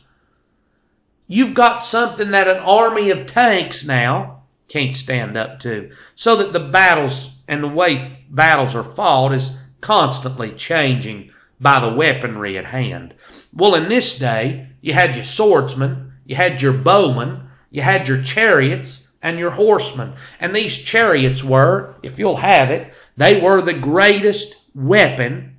you've 1.27 1.53
got 1.53 1.83
something 1.83 2.31
that 2.31 2.47
an 2.47 2.57
army 2.57 3.11
of 3.11 3.25
tanks 3.25 3.85
now 3.85 4.43
can't 4.67 4.95
stand 4.95 5.37
up 5.37 5.59
to. 5.59 5.91
So 6.15 6.37
that 6.37 6.53
the 6.53 6.59
battles 6.59 7.35
and 7.47 7.63
the 7.63 7.67
way 7.67 8.17
battles 8.29 8.75
are 8.75 8.83
fought 8.83 9.33
is 9.33 9.51
constantly 9.81 10.51
changing 10.51 11.29
by 11.59 11.79
the 11.79 11.93
weaponry 11.93 12.57
at 12.57 12.65
hand. 12.65 13.13
Well, 13.53 13.75
in 13.75 13.87
this 13.87 14.17
day, 14.17 14.67
you 14.81 14.93
had 14.93 15.15
your 15.15 15.23
swordsmen, 15.23 16.13
you 16.25 16.35
had 16.35 16.61
your 16.61 16.73
bowmen, 16.73 17.49
you 17.69 17.81
had 17.81 18.07
your 18.07 18.23
chariots, 18.23 18.99
and 19.21 19.39
your 19.39 19.51
horsemen. 19.51 20.13
And 20.39 20.53
these 20.53 20.77
chariots 20.77 21.43
were, 21.43 21.95
if 22.03 22.19
you'll 22.19 22.35
have 22.35 22.69
it, 22.69 22.93
they 23.15 23.39
were 23.39 23.61
the 23.61 23.73
greatest 23.73 24.55
weapon 24.75 25.52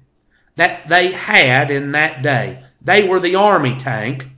that 0.57 0.89
they 0.89 1.11
had 1.11 1.71
in 1.71 1.93
that 1.93 2.23
day. 2.23 2.63
They 2.83 3.07
were 3.07 3.21
the 3.21 3.37
army 3.37 3.77
tank 3.77 4.29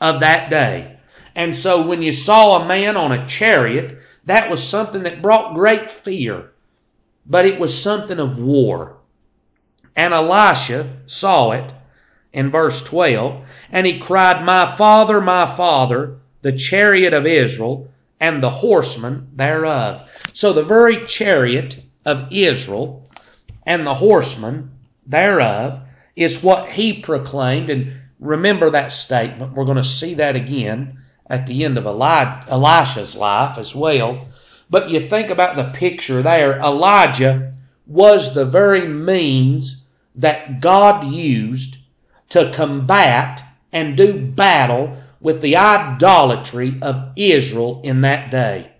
of 0.00 0.20
that 0.20 0.50
day. 0.50 0.98
And 1.34 1.54
so 1.54 1.86
when 1.86 2.02
you 2.02 2.12
saw 2.12 2.56
a 2.56 2.66
man 2.66 2.96
on 2.96 3.12
a 3.12 3.26
chariot, 3.26 3.98
that 4.24 4.50
was 4.50 4.62
something 4.62 5.02
that 5.04 5.22
brought 5.22 5.54
great 5.54 5.90
fear, 5.90 6.50
but 7.26 7.46
it 7.46 7.60
was 7.60 7.80
something 7.80 8.18
of 8.18 8.38
war. 8.38 8.96
And 9.94 10.12
Elisha 10.12 10.92
saw 11.06 11.52
it 11.52 11.72
in 12.32 12.50
verse 12.50 12.82
12, 12.82 13.44
and 13.70 13.86
he 13.86 13.98
cried, 13.98 14.44
My 14.44 14.76
father, 14.76 15.20
my 15.20 15.46
father, 15.46 16.16
the 16.42 16.52
chariot 16.52 17.14
of 17.14 17.26
Israel, 17.26 17.88
and 18.20 18.42
the 18.42 18.50
horsemen 18.50 19.28
thereof. 19.34 20.08
So 20.32 20.52
the 20.52 20.62
very 20.62 21.04
chariot 21.06 21.80
of 22.04 22.28
Israel 22.30 23.08
and 23.64 23.86
the 23.86 23.94
horsemen 23.94 24.70
thereof 25.06 25.80
is 26.14 26.42
what 26.42 26.68
he 26.68 27.00
proclaimed. 27.00 27.70
And 27.70 28.00
remember 28.20 28.70
that 28.70 28.92
statement. 28.92 29.54
We're 29.54 29.64
going 29.64 29.76
to 29.76 29.84
see 29.84 30.14
that 30.14 30.36
again 30.36 30.98
at 31.28 31.46
the 31.46 31.64
end 31.64 31.78
of 31.78 31.86
Elisha's 31.86 33.16
life 33.16 33.58
as 33.58 33.74
well. 33.74 34.28
But 34.68 34.90
you 34.90 35.00
think 35.00 35.30
about 35.30 35.56
the 35.56 35.70
picture 35.78 36.22
there. 36.22 36.58
Elijah 36.58 37.54
was 37.86 38.34
the 38.34 38.44
very 38.44 38.86
means 38.86 39.82
that 40.16 40.60
God 40.60 41.04
used 41.06 41.78
to 42.30 42.50
combat 42.52 43.42
and 43.72 43.96
do 43.96 44.18
battle 44.18 44.96
with 45.20 45.40
the 45.40 45.56
idolatry 45.56 46.74
of 46.82 47.12
Israel 47.16 47.80
in 47.84 48.00
that 48.00 48.30
day. 48.30 48.72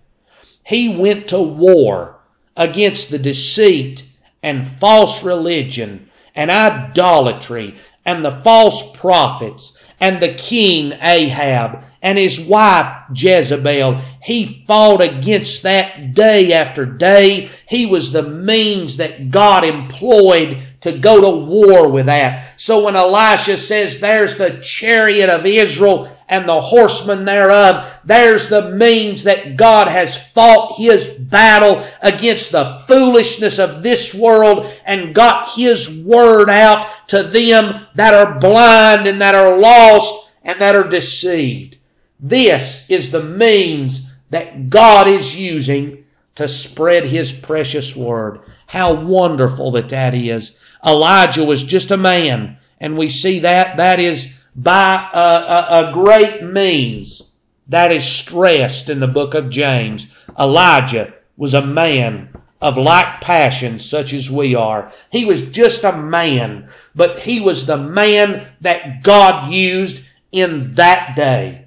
He 0.63 0.97
went 0.97 1.29
to 1.29 1.41
war 1.41 2.19
against 2.55 3.09
the 3.09 3.19
deceit 3.19 4.03
and 4.43 4.67
false 4.67 5.23
religion 5.23 6.06
and 6.37 6.49
idolatry 6.49 7.75
and 8.05 8.23
the 8.23 8.39
false 8.43 8.95
prophets 8.95 9.77
and 9.99 10.21
the 10.21 10.33
king 10.35 10.93
Ahab 11.01 11.83
and 12.01 12.17
his 12.17 12.39
wife 12.39 12.95
Jezebel. 13.13 13.99
He 14.21 14.63
fought 14.67 15.01
against 15.01 15.63
that 15.63 16.13
day 16.13 16.53
after 16.53 16.85
day. 16.85 17.49
He 17.67 17.87
was 17.87 18.11
the 18.11 18.23
means 18.23 18.97
that 18.97 19.31
God 19.31 19.63
employed 19.63 20.63
to 20.81 20.97
go 20.99 21.19
to 21.19 21.45
war 21.45 21.89
with 21.89 22.05
that. 22.05 22.59
So 22.59 22.85
when 22.85 22.95
Elisha 22.95 23.57
says, 23.57 23.99
there's 23.99 24.37
the 24.37 24.59
chariot 24.61 25.29
of 25.29 25.45
Israel 25.45 26.16
and 26.29 26.47
the 26.47 26.59
horsemen 26.59 27.23
thereof, 27.23 27.87
there's 28.03 28.49
the 28.49 28.71
means 28.71 29.23
that 29.23 29.55
God 29.55 29.87
has 29.87 30.17
fought 30.31 30.75
his 30.75 31.09
battle 31.09 31.85
against 32.01 32.51
the 32.51 32.83
foolishness 32.87 33.59
of 33.59 33.81
this 33.81 34.13
world 34.13 34.71
and 34.85 35.15
got 35.15 35.55
his 35.55 36.03
word 36.03 36.49
out 36.49 36.89
to 37.07 37.23
them 37.23 37.85
that 37.95 38.13
are 38.13 38.39
blind 38.39 39.07
and 39.07 39.21
that 39.21 39.35
are 39.35 39.57
lost 39.57 40.31
and 40.43 40.59
that 40.59 40.75
are 40.75 40.89
deceived. 40.89 41.77
This 42.19 42.89
is 42.89 43.11
the 43.11 43.23
means 43.23 44.07
that 44.29 44.69
God 44.69 45.07
is 45.07 45.35
using 45.35 46.03
to 46.35 46.47
spread 46.47 47.05
his 47.05 47.31
precious 47.31 47.95
word. 47.95 48.41
How 48.65 48.93
wonderful 48.93 49.71
that 49.71 49.89
that 49.89 50.13
is. 50.13 50.55
Elijah 50.85 51.43
was 51.43 51.63
just 51.63 51.91
a 51.91 51.97
man, 51.97 52.57
and 52.79 52.97
we 52.97 53.09
see 53.09 53.39
that 53.39 53.77
that 53.77 53.99
is 53.99 54.31
by 54.57 55.07
a, 55.13 55.19
a, 55.19 55.89
a 55.89 55.93
great 55.93 56.41
means 56.43 57.21
that 57.67 57.91
is 57.91 58.03
stressed 58.03 58.89
in 58.89 58.99
the 58.99 59.07
book 59.07 59.35
of 59.35 59.51
James. 59.51 60.07
Elijah 60.37 61.13
was 61.37 61.53
a 61.53 61.65
man 61.65 62.29
of 62.59 62.75
like 62.75 63.21
passions 63.21 63.87
such 63.87 64.13
as 64.13 64.31
we 64.31 64.55
are. 64.55 64.91
He 65.11 65.25
was 65.25 65.41
just 65.41 65.83
a 65.83 65.95
man, 65.95 66.69
but 66.95 67.19
he 67.19 67.39
was 67.39 67.65
the 67.65 67.77
man 67.77 68.47
that 68.61 69.03
God 69.03 69.51
used 69.51 70.01
in 70.31 70.73
that 70.73 71.15
day. 71.15 71.65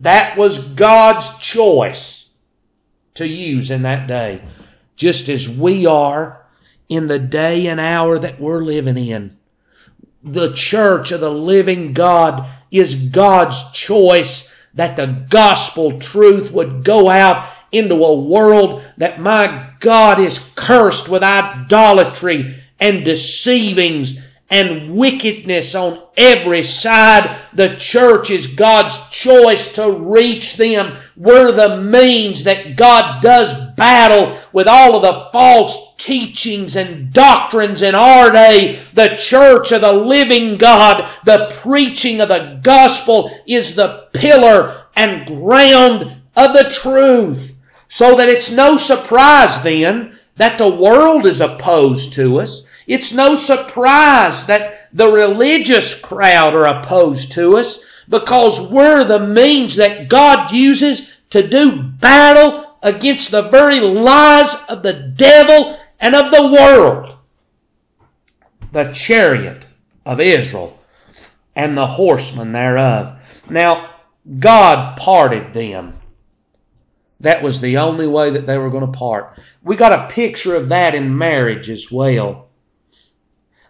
That 0.00 0.36
was 0.36 0.58
God's 0.58 1.36
choice 1.38 2.28
to 3.14 3.26
use 3.26 3.70
in 3.70 3.82
that 3.82 4.06
day, 4.06 4.42
just 4.96 5.28
as 5.28 5.48
we 5.48 5.86
are 5.86 6.46
in 6.88 7.08
the 7.08 7.18
day 7.18 7.66
and 7.66 7.80
hour 7.80 8.18
that 8.18 8.40
we're 8.40 8.62
living 8.62 8.96
in. 8.96 9.36
The 10.24 10.54
church 10.54 11.12
of 11.12 11.20
the 11.20 11.30
living 11.30 11.92
God 11.92 12.48
is 12.70 12.94
God's 12.94 13.70
choice 13.72 14.48
that 14.72 14.96
the 14.96 15.06
gospel 15.28 16.00
truth 16.00 16.50
would 16.50 16.82
go 16.82 17.08
out 17.08 17.46
into 17.70 17.96
a 17.96 18.14
world 18.20 18.82
that 18.96 19.20
my 19.20 19.70
God 19.80 20.18
is 20.18 20.40
cursed 20.54 21.08
with 21.08 21.22
idolatry 21.22 22.54
and 22.80 23.04
deceivings 23.04 24.18
and 24.50 24.94
wickedness 24.94 25.74
on 25.74 26.00
every 26.16 26.62
side. 26.62 27.36
The 27.54 27.76
church 27.76 28.30
is 28.30 28.46
God's 28.46 28.96
choice 29.10 29.72
to 29.74 29.90
reach 29.90 30.56
them. 30.56 30.96
We're 31.16 31.52
the 31.52 31.80
means 31.82 32.44
that 32.44 32.76
God 32.76 33.22
does 33.22 33.52
battle 33.74 34.36
with 34.54 34.68
all 34.68 34.94
of 34.94 35.02
the 35.02 35.28
false 35.32 35.96
teachings 35.98 36.76
and 36.76 37.12
doctrines 37.12 37.82
in 37.82 37.94
our 37.94 38.30
day. 38.30 38.78
The 38.94 39.16
church 39.18 39.72
of 39.72 39.80
the 39.80 39.92
living 39.92 40.56
God, 40.56 41.10
the 41.24 41.52
preaching 41.60 42.20
of 42.20 42.28
the 42.28 42.60
gospel 42.62 43.32
is 43.48 43.74
the 43.74 44.06
pillar 44.14 44.84
and 44.94 45.26
ground 45.26 46.22
of 46.36 46.52
the 46.52 46.70
truth. 46.72 47.52
So 47.88 48.16
that 48.16 48.28
it's 48.28 48.50
no 48.50 48.76
surprise 48.76 49.60
then 49.62 50.18
that 50.36 50.56
the 50.56 50.70
world 50.70 51.26
is 51.26 51.40
opposed 51.40 52.12
to 52.12 52.38
us. 52.38 52.62
It's 52.86 53.12
no 53.12 53.34
surprise 53.34 54.44
that 54.44 54.88
the 54.92 55.10
religious 55.10 55.94
crowd 55.94 56.54
are 56.54 56.66
opposed 56.66 57.32
to 57.32 57.56
us 57.56 57.80
because 58.08 58.60
we're 58.70 59.02
the 59.02 59.26
means 59.26 59.74
that 59.76 60.08
God 60.08 60.52
uses 60.52 61.10
to 61.30 61.46
do 61.46 61.82
battle 61.82 62.73
against 62.84 63.32
the 63.32 63.42
very 63.42 63.80
lies 63.80 64.54
of 64.68 64.82
the 64.84 64.92
devil 64.92 65.76
and 65.98 66.14
of 66.14 66.30
the 66.30 66.52
world. 66.52 67.16
The 68.72 68.92
chariot 68.92 69.66
of 70.06 70.20
Israel 70.20 70.78
and 71.56 71.76
the 71.76 71.86
horsemen 71.86 72.52
thereof. 72.52 73.18
Now, 73.48 73.90
God 74.38 74.96
parted 74.98 75.54
them 75.54 75.98
That 77.20 77.42
was 77.42 77.60
the 77.60 77.78
only 77.78 78.06
way 78.06 78.30
that 78.30 78.46
they 78.46 78.58
were 78.58 78.70
going 78.70 78.84
to 78.84 78.98
part. 78.98 79.38
We 79.62 79.76
got 79.76 79.92
a 79.92 80.12
picture 80.12 80.54
of 80.56 80.68
that 80.68 80.94
in 80.94 81.16
marriage 81.16 81.70
as 81.70 81.90
well. 81.90 82.48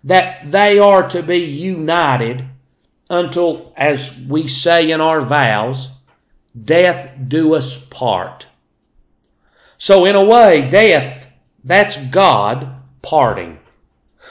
That 0.02 0.50
they 0.50 0.78
are 0.78 1.08
to 1.10 1.22
be 1.22 1.38
united 1.38 2.44
until, 3.08 3.72
as 3.76 4.18
we 4.28 4.48
say 4.48 4.90
in 4.90 5.00
our 5.00 5.20
vows, 5.20 5.88
death 6.64 7.12
do 7.28 7.54
us 7.54 7.78
part. 7.78 8.46
So 9.78 10.04
in 10.04 10.14
a 10.14 10.24
way, 10.24 10.68
death, 10.68 11.26
that's 11.64 11.96
God 11.96 12.68
parting. 13.02 13.58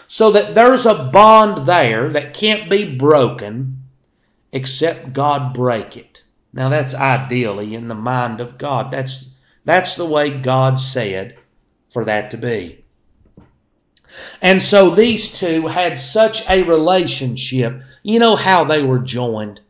So 0.07 0.31
that 0.31 0.55
there's 0.55 0.85
a 0.85 1.05
bond 1.05 1.65
there 1.65 2.09
that 2.11 2.33
can't 2.33 2.69
be 2.69 2.95
broken 2.97 3.83
except 4.51 5.13
God 5.13 5.53
break 5.53 5.97
it. 5.97 6.23
Now 6.53 6.69
that's 6.69 6.93
ideally 6.93 7.73
in 7.73 7.87
the 7.87 7.95
mind 7.95 8.39
of 8.39 8.57
God. 8.57 8.91
That's, 8.91 9.25
that's 9.65 9.95
the 9.95 10.05
way 10.05 10.29
God 10.29 10.79
said 10.79 11.37
for 11.89 12.05
that 12.05 12.31
to 12.31 12.37
be. 12.37 12.83
And 14.41 14.61
so 14.61 14.91
these 14.91 15.27
two 15.27 15.67
had 15.67 15.97
such 15.97 16.47
a 16.47 16.61
relationship. 16.61 17.81
You 18.03 18.19
know 18.19 18.35
how 18.35 18.63
they 18.63 18.83
were 18.83 18.99
joined? 18.99 19.61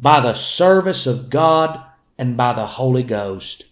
By 0.00 0.18
the 0.20 0.34
service 0.34 1.06
of 1.06 1.30
God 1.30 1.80
and 2.18 2.36
by 2.36 2.54
the 2.54 2.66
Holy 2.66 3.04
Ghost. 3.04 3.64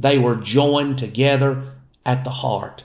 They 0.00 0.18
were 0.18 0.36
joined 0.36 0.98
together 0.98 1.62
at 2.06 2.24
the 2.24 2.30
heart. 2.30 2.84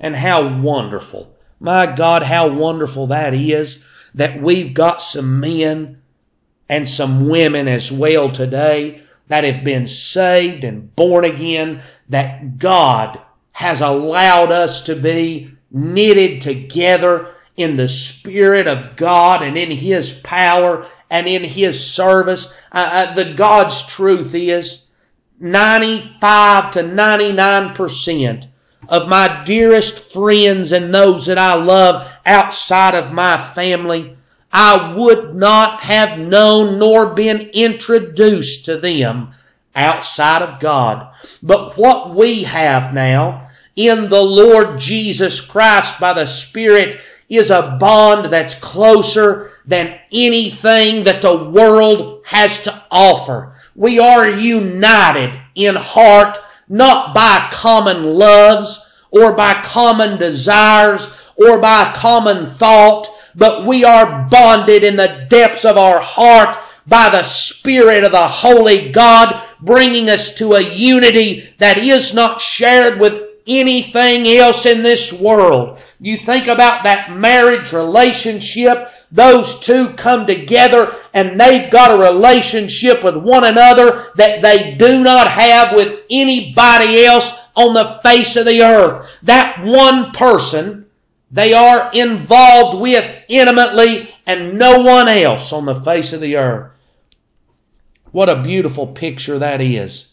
And 0.00 0.16
how 0.16 0.60
wonderful. 0.60 1.32
My 1.60 1.86
God, 1.86 2.24
how 2.24 2.48
wonderful 2.48 3.06
that 3.08 3.32
is 3.32 3.82
that 4.14 4.42
we've 4.42 4.74
got 4.74 5.00
some 5.00 5.40
men 5.40 6.02
and 6.68 6.88
some 6.88 7.28
women 7.28 7.68
as 7.68 7.92
well 7.92 8.30
today 8.30 9.02
that 9.28 9.44
have 9.44 9.62
been 9.62 9.86
saved 9.86 10.64
and 10.64 10.94
born 10.96 11.24
again, 11.24 11.82
that 12.08 12.58
God 12.58 13.20
has 13.52 13.80
allowed 13.80 14.50
us 14.50 14.80
to 14.82 14.96
be 14.96 15.50
knitted 15.70 16.42
together 16.42 17.28
in 17.56 17.76
the 17.76 17.88
Spirit 17.88 18.66
of 18.66 18.96
God 18.96 19.42
and 19.42 19.56
in 19.56 19.70
His 19.70 20.10
power 20.10 20.86
and 21.10 21.28
in 21.28 21.44
His 21.44 21.84
service. 21.84 22.52
Uh, 22.72 22.78
uh, 23.08 23.14
the 23.14 23.34
God's 23.34 23.82
truth 23.86 24.34
is 24.34 24.82
95 25.40 26.72
to 26.72 26.82
99% 26.82 28.46
of 28.88 29.08
my 29.08 29.44
dearest 29.44 30.12
friends 30.12 30.72
and 30.72 30.92
those 30.92 31.26
that 31.26 31.38
I 31.38 31.54
love 31.54 32.08
outside 32.24 32.94
of 32.94 33.12
my 33.12 33.36
family 33.54 34.16
I 34.52 34.94
would 34.94 35.34
not 35.34 35.80
have 35.80 36.18
known 36.18 36.78
nor 36.78 37.14
been 37.14 37.50
introduced 37.52 38.64
to 38.64 38.78
them 38.78 39.32
outside 39.74 40.42
of 40.42 40.58
God. 40.58 41.12
But 41.42 41.76
what 41.76 42.14
we 42.14 42.44
have 42.44 42.94
now 42.94 43.50
in 43.76 44.08
the 44.08 44.22
Lord 44.22 44.78
Jesus 44.78 45.40
Christ 45.40 46.00
by 46.00 46.14
the 46.14 46.24
Spirit 46.24 47.00
is 47.28 47.50
a 47.50 47.76
bond 47.78 48.32
that's 48.32 48.54
closer 48.54 49.50
than 49.66 49.98
anything 50.10 51.04
that 51.04 51.20
the 51.20 51.44
world 51.44 52.22
has 52.24 52.62
to 52.62 52.82
offer. 52.90 53.52
We 53.78 54.00
are 54.00 54.28
united 54.28 55.38
in 55.54 55.76
heart, 55.76 56.36
not 56.68 57.14
by 57.14 57.48
common 57.52 58.02
loves 58.02 58.84
or 59.12 59.34
by 59.34 59.62
common 59.62 60.18
desires 60.18 61.08
or 61.36 61.60
by 61.60 61.92
common 61.94 62.52
thought, 62.54 63.08
but 63.36 63.66
we 63.66 63.84
are 63.84 64.26
bonded 64.28 64.82
in 64.82 64.96
the 64.96 65.28
depths 65.30 65.64
of 65.64 65.78
our 65.78 66.00
heart 66.00 66.58
by 66.88 67.08
the 67.10 67.22
Spirit 67.22 68.02
of 68.02 68.10
the 68.10 68.26
Holy 68.26 68.90
God, 68.90 69.44
bringing 69.60 70.10
us 70.10 70.34
to 70.34 70.54
a 70.54 70.60
unity 70.60 71.48
that 71.58 71.78
is 71.78 72.12
not 72.12 72.40
shared 72.40 72.98
with 72.98 73.28
anything 73.46 74.26
else 74.26 74.66
in 74.66 74.82
this 74.82 75.12
world. 75.12 75.78
You 76.00 76.16
think 76.16 76.48
about 76.48 76.82
that 76.82 77.12
marriage 77.12 77.72
relationship, 77.72 78.90
those 79.10 79.58
two 79.60 79.90
come 79.90 80.26
together 80.26 80.94
and 81.14 81.40
they've 81.40 81.70
got 81.70 81.90
a 81.90 82.12
relationship 82.12 83.02
with 83.02 83.16
one 83.16 83.44
another 83.44 84.10
that 84.16 84.42
they 84.42 84.74
do 84.74 85.02
not 85.02 85.30
have 85.30 85.74
with 85.74 86.00
anybody 86.10 87.04
else 87.04 87.32
on 87.56 87.74
the 87.74 88.00
face 88.02 88.36
of 88.36 88.44
the 88.46 88.62
earth. 88.62 89.08
That 89.22 89.64
one 89.64 90.12
person 90.12 90.86
they 91.30 91.52
are 91.52 91.90
involved 91.92 92.80
with 92.80 93.24
intimately 93.28 94.14
and 94.26 94.58
no 94.58 94.82
one 94.82 95.08
else 95.08 95.52
on 95.52 95.66
the 95.66 95.80
face 95.82 96.12
of 96.12 96.20
the 96.20 96.36
earth. 96.36 96.72
What 98.12 98.28
a 98.28 98.42
beautiful 98.42 98.86
picture 98.86 99.38
that 99.38 99.60
is. 99.60 100.06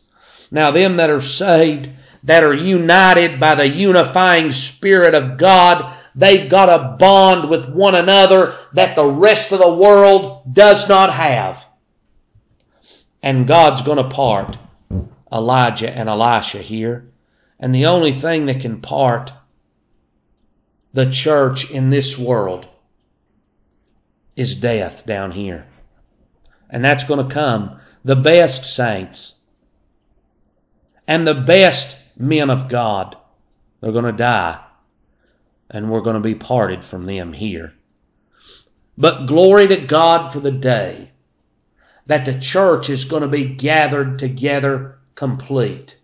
Now, 0.52 0.72
them 0.72 0.98
that 0.98 1.10
are 1.10 1.22
saved, 1.22 1.90
that 2.24 2.44
are 2.44 2.54
united 2.54 3.40
by 3.40 3.56
the 3.56 3.68
unifying 3.68 4.52
Spirit 4.52 5.16
of 5.16 5.38
God, 5.38 5.95
they've 6.16 6.50
got 6.50 6.70
a 6.70 6.96
bond 6.98 7.50
with 7.50 7.70
one 7.70 7.96
another 7.96 8.58
that 8.74 8.96
the 8.96 9.06
rest 9.06 9.52
of 9.52 9.60
the 9.60 9.74
world 9.74 10.54
does 10.54 10.88
not 10.88 11.14
have. 11.14 11.66
And 13.22 13.48
God's 13.48 13.82
going 13.82 13.98
to 13.98 14.10
part 14.10 14.58
Elijah 15.32 15.90
and 15.90 16.08
Elisha 16.08 16.60
here. 16.60 17.12
And 17.60 17.74
the 17.74 17.88
only 17.88 18.14
thing 18.14 18.46
that 18.46 18.62
can 18.62 18.82
part 18.82 19.32
the 20.94 21.10
church 21.10 21.70
in 21.72 21.90
this 21.90 22.18
world 22.18 22.68
is 24.36 24.56
death 24.56 25.06
down 25.06 25.32
here. 25.32 25.66
And 26.70 26.84
that's 26.84 27.04
going 27.04 27.28
to 27.28 27.34
come. 27.34 27.80
The 28.04 28.16
best 28.16 28.66
saints 28.66 29.34
and 31.08 31.26
the 31.26 31.34
best 31.34 31.98
men 32.18 32.50
of 32.50 32.70
God, 32.70 33.18
they're 33.82 33.92
going 33.92 34.06
to 34.06 34.12
die. 34.12 34.64
And 35.70 35.90
we're 35.90 36.02
going 36.02 36.16
to 36.16 36.20
be 36.20 36.36
parted 36.36 36.84
from 36.84 37.06
them 37.06 37.34
here. 37.34 37.74
But 38.98 39.26
glory 39.26 39.68
to 39.68 39.78
God 39.78 40.32
for 40.32 40.40
the 40.40 40.52
day 40.52 41.12
that 42.06 42.26
the 42.26 42.40
church 42.40 42.90
is 42.90 43.06
going 43.06 43.24
to 43.24 43.28
be 43.28 43.46
gathered 43.46 44.20
together 44.20 45.00
complete. 45.16 45.98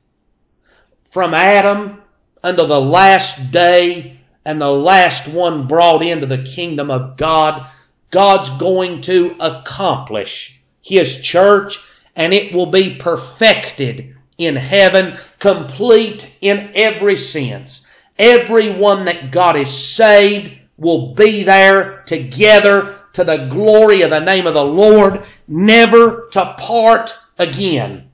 From 1.09 1.33
Adam 1.33 2.01
unto 2.43 2.65
the 2.65 2.81
last 2.81 3.51
day 3.51 4.19
and 4.43 4.59
the 4.59 4.71
last 4.71 5.27
one 5.27 5.67
brought 5.67 6.01
into 6.01 6.25
the 6.25 6.43
kingdom 6.43 6.89
of 6.89 7.17
God, 7.17 7.67
God's 8.09 8.49
going 8.51 9.01
to 9.01 9.35
accomplish 9.39 10.59
His 10.81 11.21
church 11.21 11.79
and 12.15 12.33
it 12.33 12.53
will 12.53 12.65
be 12.65 12.95
perfected 12.95 14.15
in 14.37 14.55
heaven, 14.55 15.17
complete 15.39 16.33
in 16.41 16.71
every 16.73 17.15
sense. 17.15 17.81
Everyone 18.21 19.05
that 19.05 19.31
God 19.31 19.55
is 19.55 19.95
saved 19.95 20.51
will 20.77 21.15
be 21.15 21.41
there 21.41 22.03
together 22.03 22.99
to 23.13 23.23
the 23.23 23.47
glory 23.47 24.03
of 24.03 24.11
the 24.11 24.19
name 24.19 24.45
of 24.45 24.53
the 24.53 24.63
Lord, 24.63 25.25
never 25.47 26.27
to 26.31 26.55
part 26.59 27.15
again. 27.39 28.11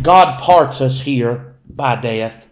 God 0.00 0.40
parts 0.40 0.80
us 0.80 0.98
here 0.98 1.56
by 1.68 1.96
death. 2.00 2.46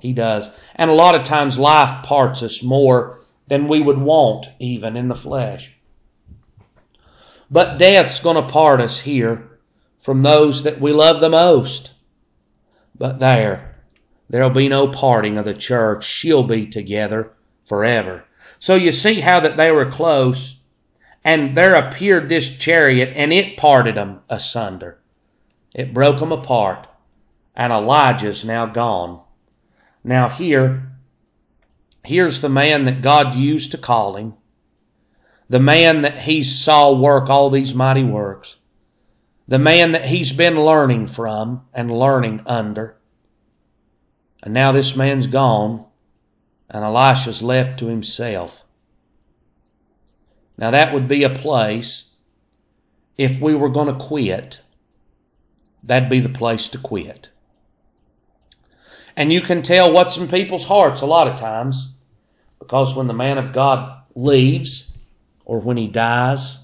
He 0.00 0.12
does. 0.12 0.50
And 0.74 0.90
a 0.90 0.94
lot 0.94 1.14
of 1.14 1.24
times 1.24 1.60
life 1.60 2.04
parts 2.04 2.42
us 2.42 2.60
more 2.60 3.20
than 3.46 3.68
we 3.68 3.80
would 3.80 3.98
want, 3.98 4.48
even 4.58 4.96
in 4.96 5.06
the 5.06 5.14
flesh. 5.14 5.72
But 7.52 7.78
death's 7.78 8.18
going 8.18 8.34
to 8.34 8.52
part 8.52 8.80
us 8.80 8.98
here 8.98 9.60
from 10.02 10.22
those 10.22 10.64
that 10.64 10.80
we 10.80 10.92
love 10.92 11.20
the 11.20 11.30
most. 11.30 11.92
But 12.96 13.20
there, 13.20 13.67
there'll 14.28 14.50
be 14.50 14.68
no 14.68 14.88
parting 14.88 15.38
of 15.38 15.44
the 15.44 15.54
church. 15.54 16.04
She'll 16.04 16.44
be 16.44 16.66
together 16.66 17.32
forever. 17.66 18.24
So 18.58 18.74
you 18.74 18.92
see 18.92 19.20
how 19.20 19.40
that 19.40 19.56
they 19.56 19.70
were 19.70 19.90
close, 19.90 20.56
and 21.24 21.56
there 21.56 21.74
appeared 21.74 22.28
this 22.28 22.48
chariot, 22.48 23.12
and 23.14 23.32
it 23.32 23.56
parted 23.56 23.94
them 23.94 24.20
asunder. 24.28 24.98
It 25.74 25.94
broke 25.94 26.18
them 26.18 26.32
apart, 26.32 26.86
and 27.54 27.72
Elijah's 27.72 28.44
now 28.44 28.66
gone. 28.66 29.20
Now 30.02 30.28
here, 30.28 30.92
here's 32.04 32.40
the 32.40 32.48
man 32.48 32.84
that 32.84 33.02
God 33.02 33.34
used 33.34 33.72
to 33.72 33.78
call 33.78 34.16
him. 34.16 34.34
The 35.48 35.60
man 35.60 36.02
that 36.02 36.18
he 36.18 36.42
saw 36.42 36.92
work 36.92 37.30
all 37.30 37.48
these 37.48 37.74
mighty 37.74 38.04
works. 38.04 38.56
The 39.46 39.58
man 39.58 39.92
that 39.92 40.04
he's 40.04 40.32
been 40.32 40.60
learning 40.60 41.06
from 41.06 41.62
and 41.72 41.90
learning 41.90 42.42
under. 42.44 42.97
And 44.48 44.54
now 44.54 44.72
this 44.72 44.96
man's 44.96 45.26
gone 45.26 45.84
and 46.70 46.82
Elisha's 46.82 47.42
left 47.42 47.80
to 47.80 47.86
himself. 47.86 48.64
Now 50.56 50.70
that 50.70 50.94
would 50.94 51.06
be 51.06 51.22
a 51.22 51.38
place, 51.38 52.04
if 53.18 53.42
we 53.42 53.54
were 53.54 53.68
going 53.68 53.88
to 53.88 54.06
quit, 54.06 54.62
that'd 55.82 56.08
be 56.08 56.20
the 56.20 56.30
place 56.30 56.68
to 56.70 56.78
quit. 56.78 57.28
And 59.14 59.30
you 59.30 59.42
can 59.42 59.60
tell 59.60 59.92
what's 59.92 60.16
in 60.16 60.28
people's 60.28 60.64
hearts 60.64 61.02
a 61.02 61.06
lot 61.06 61.28
of 61.28 61.38
times 61.38 61.92
because 62.58 62.96
when 62.96 63.06
the 63.06 63.12
man 63.12 63.36
of 63.36 63.52
God 63.52 64.00
leaves 64.14 64.90
or 65.44 65.60
when 65.60 65.76
he 65.76 65.88
dies, 65.88 66.56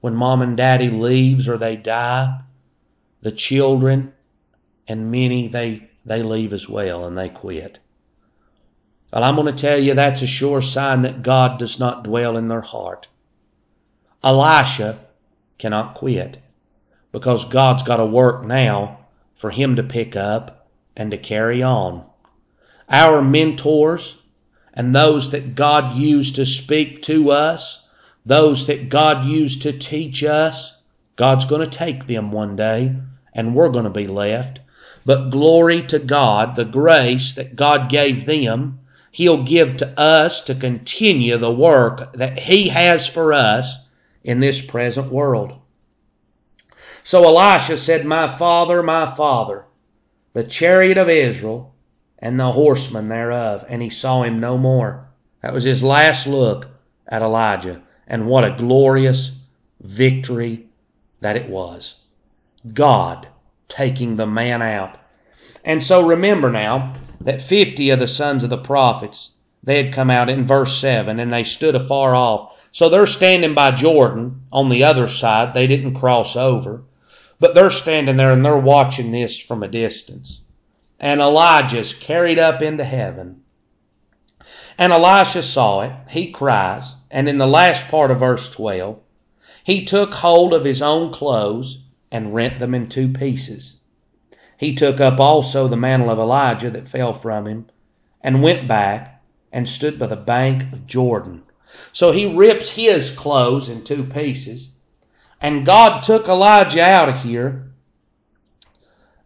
when 0.00 0.16
mom 0.16 0.42
and 0.42 0.56
daddy 0.56 0.90
leaves 0.90 1.48
or 1.48 1.58
they 1.58 1.76
die, 1.76 2.40
the 3.20 3.30
children, 3.30 4.12
and 4.88 5.12
many 5.12 5.46
they, 5.46 5.90
they 6.04 6.22
leave 6.22 6.52
as 6.52 6.68
well 6.68 7.04
and 7.04 7.16
they 7.16 7.28
quit. 7.28 7.78
Well, 9.12 9.22
I'm 9.22 9.36
going 9.36 9.54
to 9.54 9.60
tell 9.60 9.78
you 9.78 9.94
that's 9.94 10.22
a 10.22 10.26
sure 10.26 10.60
sign 10.60 11.02
that 11.02 11.22
God 11.22 11.58
does 11.58 11.78
not 11.78 12.04
dwell 12.04 12.36
in 12.36 12.48
their 12.48 12.60
heart. 12.60 13.08
Elisha 14.22 14.98
cannot 15.58 15.94
quit 15.94 16.38
because 17.12 17.44
God's 17.44 17.84
got 17.84 17.98
to 17.98 18.06
work 18.06 18.44
now 18.44 19.06
for 19.36 19.50
him 19.50 19.76
to 19.76 19.82
pick 19.82 20.16
up 20.16 20.68
and 20.96 21.10
to 21.10 21.18
carry 21.18 21.62
on. 21.62 22.04
Our 22.88 23.22
mentors 23.22 24.16
and 24.72 24.94
those 24.94 25.30
that 25.30 25.54
God 25.54 25.96
used 25.96 26.34
to 26.36 26.44
speak 26.44 27.02
to 27.02 27.30
us, 27.30 27.84
those 28.26 28.66
that 28.66 28.88
God 28.88 29.26
used 29.26 29.62
to 29.62 29.72
teach 29.72 30.24
us, 30.24 30.72
God's 31.16 31.44
going 31.44 31.68
to 31.68 31.78
take 31.78 32.06
them 32.06 32.32
one 32.32 32.56
day 32.56 32.96
and 33.32 33.54
we're 33.54 33.68
going 33.68 33.84
to 33.84 33.90
be 33.90 34.06
left. 34.06 34.60
But 35.04 35.30
glory 35.30 35.82
to 35.88 35.98
God, 35.98 36.56
the 36.56 36.64
grace 36.64 37.34
that 37.34 37.56
God 37.56 37.90
gave 37.90 38.26
them, 38.26 38.80
He'll 39.10 39.44
give 39.44 39.76
to 39.78 39.98
us 39.98 40.40
to 40.42 40.54
continue 40.54 41.36
the 41.38 41.52
work 41.52 42.14
that 42.14 42.38
He 42.38 42.68
has 42.68 43.06
for 43.06 43.32
us 43.32 43.76
in 44.22 44.40
this 44.40 44.60
present 44.60 45.12
world. 45.12 45.52
So 47.02 47.24
Elisha 47.24 47.76
said, 47.76 48.06
My 48.06 48.26
father, 48.26 48.82
my 48.82 49.14
father, 49.14 49.66
the 50.32 50.42
chariot 50.42 50.98
of 50.98 51.08
Israel 51.08 51.74
and 52.18 52.40
the 52.40 52.52
horsemen 52.52 53.08
thereof. 53.08 53.64
And 53.68 53.82
he 53.82 53.90
saw 53.90 54.22
him 54.22 54.38
no 54.38 54.56
more. 54.56 55.06
That 55.42 55.52
was 55.52 55.64
his 55.64 55.82
last 55.82 56.26
look 56.26 56.66
at 57.06 57.20
Elijah. 57.20 57.82
And 58.06 58.26
what 58.26 58.44
a 58.44 58.56
glorious 58.56 59.32
victory 59.80 60.66
that 61.20 61.36
it 61.36 61.48
was. 61.48 61.96
God 62.72 63.28
taking 63.68 64.16
the 64.16 64.26
man 64.26 64.62
out. 64.62 64.98
And 65.64 65.82
so 65.82 66.06
remember 66.06 66.50
now 66.50 66.94
that 67.20 67.42
50 67.42 67.90
of 67.90 68.00
the 68.00 68.06
sons 68.06 68.44
of 68.44 68.50
the 68.50 68.58
prophets, 68.58 69.30
they 69.62 69.82
had 69.82 69.94
come 69.94 70.10
out 70.10 70.28
in 70.28 70.46
verse 70.46 70.78
7 70.78 71.18
and 71.18 71.32
they 71.32 71.44
stood 71.44 71.74
afar 71.74 72.14
off. 72.14 72.54
So 72.70 72.88
they're 72.88 73.06
standing 73.06 73.54
by 73.54 73.70
Jordan 73.70 74.42
on 74.52 74.68
the 74.68 74.84
other 74.84 75.08
side. 75.08 75.54
They 75.54 75.66
didn't 75.66 75.94
cross 75.94 76.36
over, 76.36 76.82
but 77.40 77.54
they're 77.54 77.70
standing 77.70 78.16
there 78.16 78.32
and 78.32 78.44
they're 78.44 78.56
watching 78.56 79.10
this 79.10 79.38
from 79.38 79.62
a 79.62 79.68
distance. 79.68 80.40
And 81.00 81.20
Elijah's 81.20 81.92
carried 81.94 82.38
up 82.38 82.62
into 82.62 82.84
heaven. 82.84 83.42
And 84.76 84.92
Elisha 84.92 85.42
saw 85.42 85.82
it. 85.82 85.92
He 86.08 86.30
cries. 86.30 86.94
And 87.10 87.28
in 87.28 87.38
the 87.38 87.46
last 87.46 87.88
part 87.88 88.10
of 88.10 88.20
verse 88.20 88.50
12, 88.50 89.00
he 89.62 89.84
took 89.84 90.12
hold 90.12 90.52
of 90.52 90.64
his 90.64 90.82
own 90.82 91.12
clothes 91.12 91.78
and 92.14 92.32
rent 92.32 92.60
them 92.60 92.76
in 92.76 92.88
two 92.88 93.08
pieces. 93.08 93.74
He 94.56 94.76
took 94.76 95.00
up 95.00 95.18
also 95.18 95.66
the 95.66 95.76
mantle 95.76 96.10
of 96.10 96.20
Elijah 96.20 96.70
that 96.70 96.88
fell 96.88 97.12
from 97.12 97.48
him, 97.48 97.66
and 98.20 98.40
went 98.40 98.68
back 98.68 99.20
and 99.52 99.68
stood 99.68 99.98
by 99.98 100.06
the 100.06 100.14
bank 100.14 100.72
of 100.72 100.86
Jordan. 100.86 101.42
So 101.92 102.12
he 102.12 102.32
rips 102.32 102.70
his 102.70 103.10
clothes 103.10 103.68
in 103.68 103.82
two 103.82 104.04
pieces, 104.04 104.68
and 105.40 105.66
God 105.66 106.04
took 106.04 106.28
Elijah 106.28 106.84
out 106.84 107.08
of 107.08 107.22
here. 107.22 107.72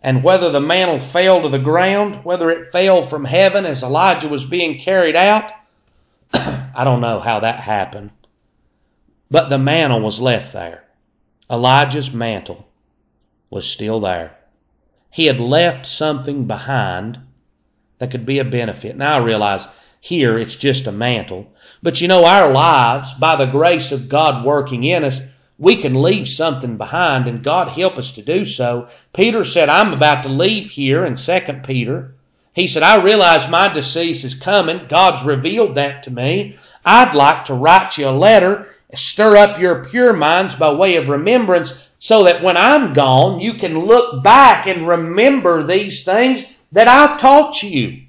And 0.03 0.24
whether 0.24 0.51
the 0.51 0.61
mantle 0.61 0.98
fell 0.98 1.42
to 1.42 1.51
the 1.51 1.59
ground, 1.59 2.24
whether 2.24 2.48
it 2.48 2.72
fell 2.72 3.03
from 3.03 3.27
heaven 3.27 3.66
as 3.66 3.83
Elijah 3.83 4.29
was 4.29 4.46
being 4.46 4.79
carried 4.79 5.14
out, 5.14 5.53
I 6.33 6.85
don't 6.85 7.03
know 7.03 7.20
how 7.20 7.40
that 7.40 7.61
happened. 7.61 8.12
But 9.31 9.51
the 9.51 9.59
mantle 9.59 10.01
was 10.01 10.20
left 10.20 10.55
there. 10.55 10.85
Elijah's 11.51 12.14
mantle 12.14 12.67
was 13.50 13.66
still 13.66 14.00
there. 14.00 14.37
He 15.11 15.26
had 15.26 15.40
left 15.40 15.87
something 15.87 16.46
behind 16.46 17.18
that 17.98 18.11
could 18.11 18.26
be 18.26 18.38
a 18.38 18.44
benefit. 18.44 18.96
Now 18.96 19.16
I 19.16 19.24
realize 19.24 19.66
here 20.00 20.38
it's 20.38 20.56
just 20.56 20.87
a 20.87 20.92
mantle. 20.92 21.52
But 21.82 22.00
you 22.00 22.08
know, 22.08 22.24
our 22.24 22.52
lives, 22.52 23.12
by 23.18 23.37
the 23.37 23.46
grace 23.46 23.90
of 23.90 24.08
God 24.08 24.44
working 24.44 24.84
in 24.84 25.04
us, 25.04 25.20
we 25.58 25.76
can 25.76 26.00
leave 26.02 26.28
something 26.28 26.76
behind 26.76 27.26
and 27.26 27.42
God 27.42 27.68
help 27.68 27.98
us 27.98 28.12
to 28.12 28.22
do 28.22 28.44
so. 28.44 28.88
Peter 29.12 29.44
said, 29.44 29.68
I'm 29.68 29.92
about 29.92 30.22
to 30.22 30.28
leave 30.28 30.70
here 30.70 31.04
in 31.04 31.16
2 31.16 31.40
Peter. 31.64 32.14
He 32.52 32.68
said, 32.68 32.82
I 32.82 33.02
realize 33.02 33.50
my 33.50 33.72
decease 33.72 34.24
is 34.24 34.34
coming. 34.34 34.87
God's 34.88 35.24
revealed 35.24 35.74
that 35.74 36.04
to 36.04 36.11
me. 36.11 36.56
I'd 36.84 37.14
like 37.14 37.44
to 37.46 37.54
write 37.54 37.98
you 37.98 38.08
a 38.08 38.11
letter, 38.11 38.68
stir 38.94 39.37
up 39.37 39.58
your 39.58 39.84
pure 39.84 40.12
minds 40.12 40.54
by 40.54 40.72
way 40.72 40.96
of 40.96 41.08
remembrance 41.08 41.74
so 41.98 42.24
that 42.24 42.42
when 42.42 42.56
I'm 42.56 42.92
gone, 42.92 43.40
you 43.40 43.54
can 43.54 43.87
look 43.87 44.22
back 44.22 44.66
and 44.66 44.87
remember 44.87 45.62
these 45.62 46.04
things 46.04 46.44
that 46.72 46.88
I've 46.88 47.20
taught 47.20 47.62
you. 47.62 48.02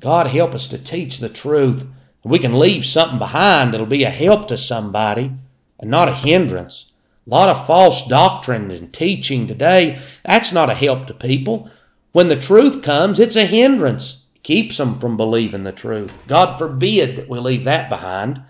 God 0.00 0.26
help 0.26 0.54
us 0.54 0.66
to 0.68 0.78
teach 0.78 1.18
the 1.18 1.28
truth. 1.28 1.86
We 2.24 2.40
can 2.40 2.58
leave 2.58 2.84
something 2.84 3.18
behind 3.18 3.72
that'll 3.72 3.86
be 3.86 4.04
a 4.04 4.10
help 4.10 4.48
to 4.48 4.58
somebody 4.58 5.32
and 5.78 5.90
not 5.90 6.08
a 6.08 6.14
hindrance. 6.14 6.86
A 7.26 7.30
lot 7.30 7.48
of 7.48 7.66
false 7.66 8.06
doctrine 8.08 8.72
and 8.72 8.92
teaching 8.92 9.46
today, 9.46 10.00
that's 10.24 10.52
not 10.52 10.70
a 10.70 10.74
help 10.74 11.06
to 11.06 11.14
people. 11.14 11.70
When 12.10 12.28
the 12.28 12.36
truth 12.36 12.82
comes, 12.82 13.20
it's 13.20 13.36
a 13.36 13.46
hindrance. 13.46 14.18
It 14.34 14.42
keeps 14.42 14.76
them 14.76 14.98
from 14.98 15.16
believing 15.16 15.62
the 15.62 15.72
truth. 15.72 16.12
God 16.26 16.58
forbid 16.58 17.16
that 17.16 17.28
we 17.28 17.38
leave 17.38 17.64
that 17.64 17.88
behind. 17.88 18.42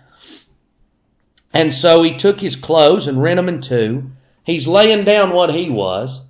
And 1.53 1.71
so 1.71 2.01
he 2.01 2.17
took 2.17 2.41
his 2.41 2.55
clothes 2.55 3.05
and 3.05 3.21
rent 3.21 3.37
them 3.37 3.47
in 3.47 3.61
two. 3.61 4.11
He's 4.43 4.67
laying 4.67 5.05
down 5.05 5.31
what 5.31 5.53
he 5.53 5.69
was. 5.69 6.21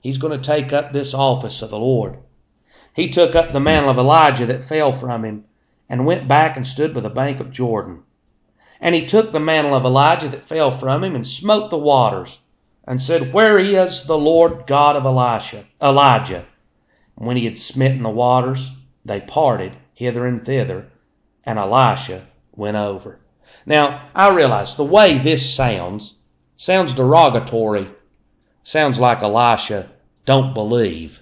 He's 0.00 0.16
going 0.16 0.38
to 0.38 0.44
take 0.44 0.72
up 0.72 0.92
this 0.92 1.12
office 1.12 1.60
of 1.60 1.68
the 1.68 1.78
Lord. 1.78 2.18
He 2.94 3.08
took 3.08 3.34
up 3.34 3.52
the 3.52 3.60
mantle 3.60 3.90
of 3.90 3.98
Elijah 3.98 4.46
that 4.46 4.62
fell 4.62 4.92
from 4.92 5.24
him 5.24 5.44
and 5.88 6.06
went 6.06 6.26
back 6.26 6.56
and 6.56 6.66
stood 6.66 6.94
by 6.94 7.00
the 7.00 7.10
bank 7.10 7.38
of 7.38 7.52
Jordan. 7.52 8.02
And 8.80 8.94
he 8.94 9.04
took 9.04 9.32
the 9.32 9.40
mantle 9.40 9.74
of 9.74 9.84
Elijah 9.84 10.28
that 10.28 10.48
fell 10.48 10.70
from 10.70 11.04
him 11.04 11.14
and 11.14 11.26
smote 11.26 11.70
the 11.70 11.76
waters 11.76 12.38
and 12.84 13.02
said, 13.02 13.34
Where 13.34 13.58
is 13.58 14.04
the 14.04 14.16
Lord 14.16 14.66
God 14.66 14.96
of 14.96 15.04
Elisha, 15.04 15.64
Elijah? 15.82 16.46
And 17.18 17.26
when 17.26 17.36
he 17.36 17.44
had 17.44 17.58
smitten 17.58 18.02
the 18.02 18.08
waters, 18.08 18.70
they 19.04 19.20
parted 19.20 19.76
hither 19.92 20.26
and 20.26 20.44
thither, 20.44 20.86
and 21.44 21.58
Elisha 21.58 22.26
went 22.54 22.76
over. 22.76 23.18
Now, 23.66 24.08
I 24.14 24.28
realize 24.28 24.76
the 24.76 24.84
way 24.84 25.18
this 25.18 25.54
sounds, 25.54 26.14
sounds 26.56 26.94
derogatory, 26.94 27.88
sounds 28.62 29.00
like 29.00 29.22
Elisha 29.22 29.88
don't 30.24 30.54
believe. 30.54 31.20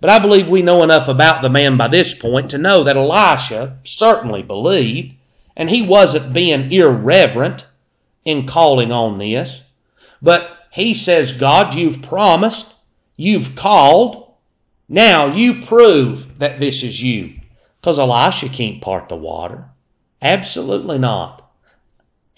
But 0.00 0.10
I 0.10 0.18
believe 0.18 0.48
we 0.48 0.62
know 0.62 0.82
enough 0.82 1.08
about 1.08 1.40
the 1.40 1.48
man 1.48 1.76
by 1.76 1.88
this 1.88 2.14
point 2.14 2.50
to 2.50 2.58
know 2.58 2.84
that 2.84 2.96
Elisha 2.96 3.78
certainly 3.84 4.42
believed, 4.42 5.14
and 5.56 5.70
he 5.70 5.82
wasn't 5.82 6.32
being 6.32 6.70
irreverent 6.70 7.66
in 8.24 8.46
calling 8.46 8.92
on 8.92 9.18
this. 9.18 9.62
But 10.20 10.50
he 10.72 10.94
says, 10.94 11.32
God, 11.32 11.74
you've 11.74 12.02
promised, 12.02 12.66
you've 13.16 13.54
called, 13.54 14.34
now 14.88 15.26
you 15.26 15.64
prove 15.66 16.38
that 16.38 16.60
this 16.60 16.82
is 16.82 17.02
you. 17.02 17.34
Because 17.80 17.98
Elisha 17.98 18.48
can't 18.48 18.80
part 18.80 19.08
the 19.08 19.16
water. 19.16 19.66
Absolutely 20.20 20.98
not. 20.98 21.47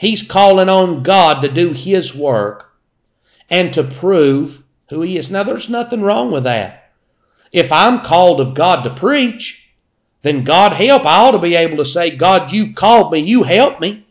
He's 0.01 0.23
calling 0.23 0.71
on 0.71 1.03
God 1.03 1.43
to 1.43 1.49
do 1.53 1.75
His 1.75 2.15
work 2.15 2.73
and 3.51 3.75
to 3.75 3.85
prove 3.85 4.63
who 4.89 5.03
He 5.03 5.19
is. 5.19 5.31
Now, 5.31 5.43
there's 5.43 5.69
nothing 5.69 6.01
wrong 6.01 6.31
with 6.31 6.45
that. 6.45 6.93
If 7.53 7.71
I'm 7.71 8.01
called 8.01 8.41
of 8.41 8.55
God 8.55 8.83
to 8.85 8.95
preach, 8.95 9.69
then 10.23 10.43
God 10.43 10.73
help. 10.73 11.05
I 11.05 11.19
ought 11.19 11.33
to 11.33 11.39
be 11.39 11.55
able 11.55 11.77
to 11.77 11.85
say, 11.85 12.17
God, 12.17 12.51
you've 12.51 12.75
called 12.77 13.13
me, 13.13 13.19
you 13.19 13.43
help 13.43 13.79
me. 13.79 14.07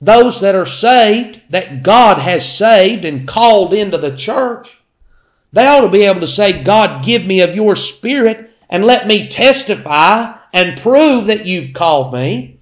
Those 0.00 0.40
that 0.42 0.54
are 0.54 0.64
saved, 0.64 1.40
that 1.50 1.82
God 1.82 2.18
has 2.18 2.48
saved 2.56 3.04
and 3.04 3.26
called 3.26 3.74
into 3.74 3.98
the 3.98 4.16
church, 4.16 4.80
they 5.52 5.66
ought 5.66 5.80
to 5.80 5.88
be 5.88 6.02
able 6.02 6.20
to 6.20 6.28
say, 6.28 6.62
God, 6.62 7.04
give 7.04 7.26
me 7.26 7.40
of 7.40 7.56
your 7.56 7.74
spirit 7.74 8.52
and 8.70 8.84
let 8.84 9.08
me 9.08 9.28
testify 9.28 10.36
and 10.52 10.80
prove 10.80 11.26
that 11.26 11.46
you've 11.46 11.74
called 11.74 12.14
me. 12.14 12.60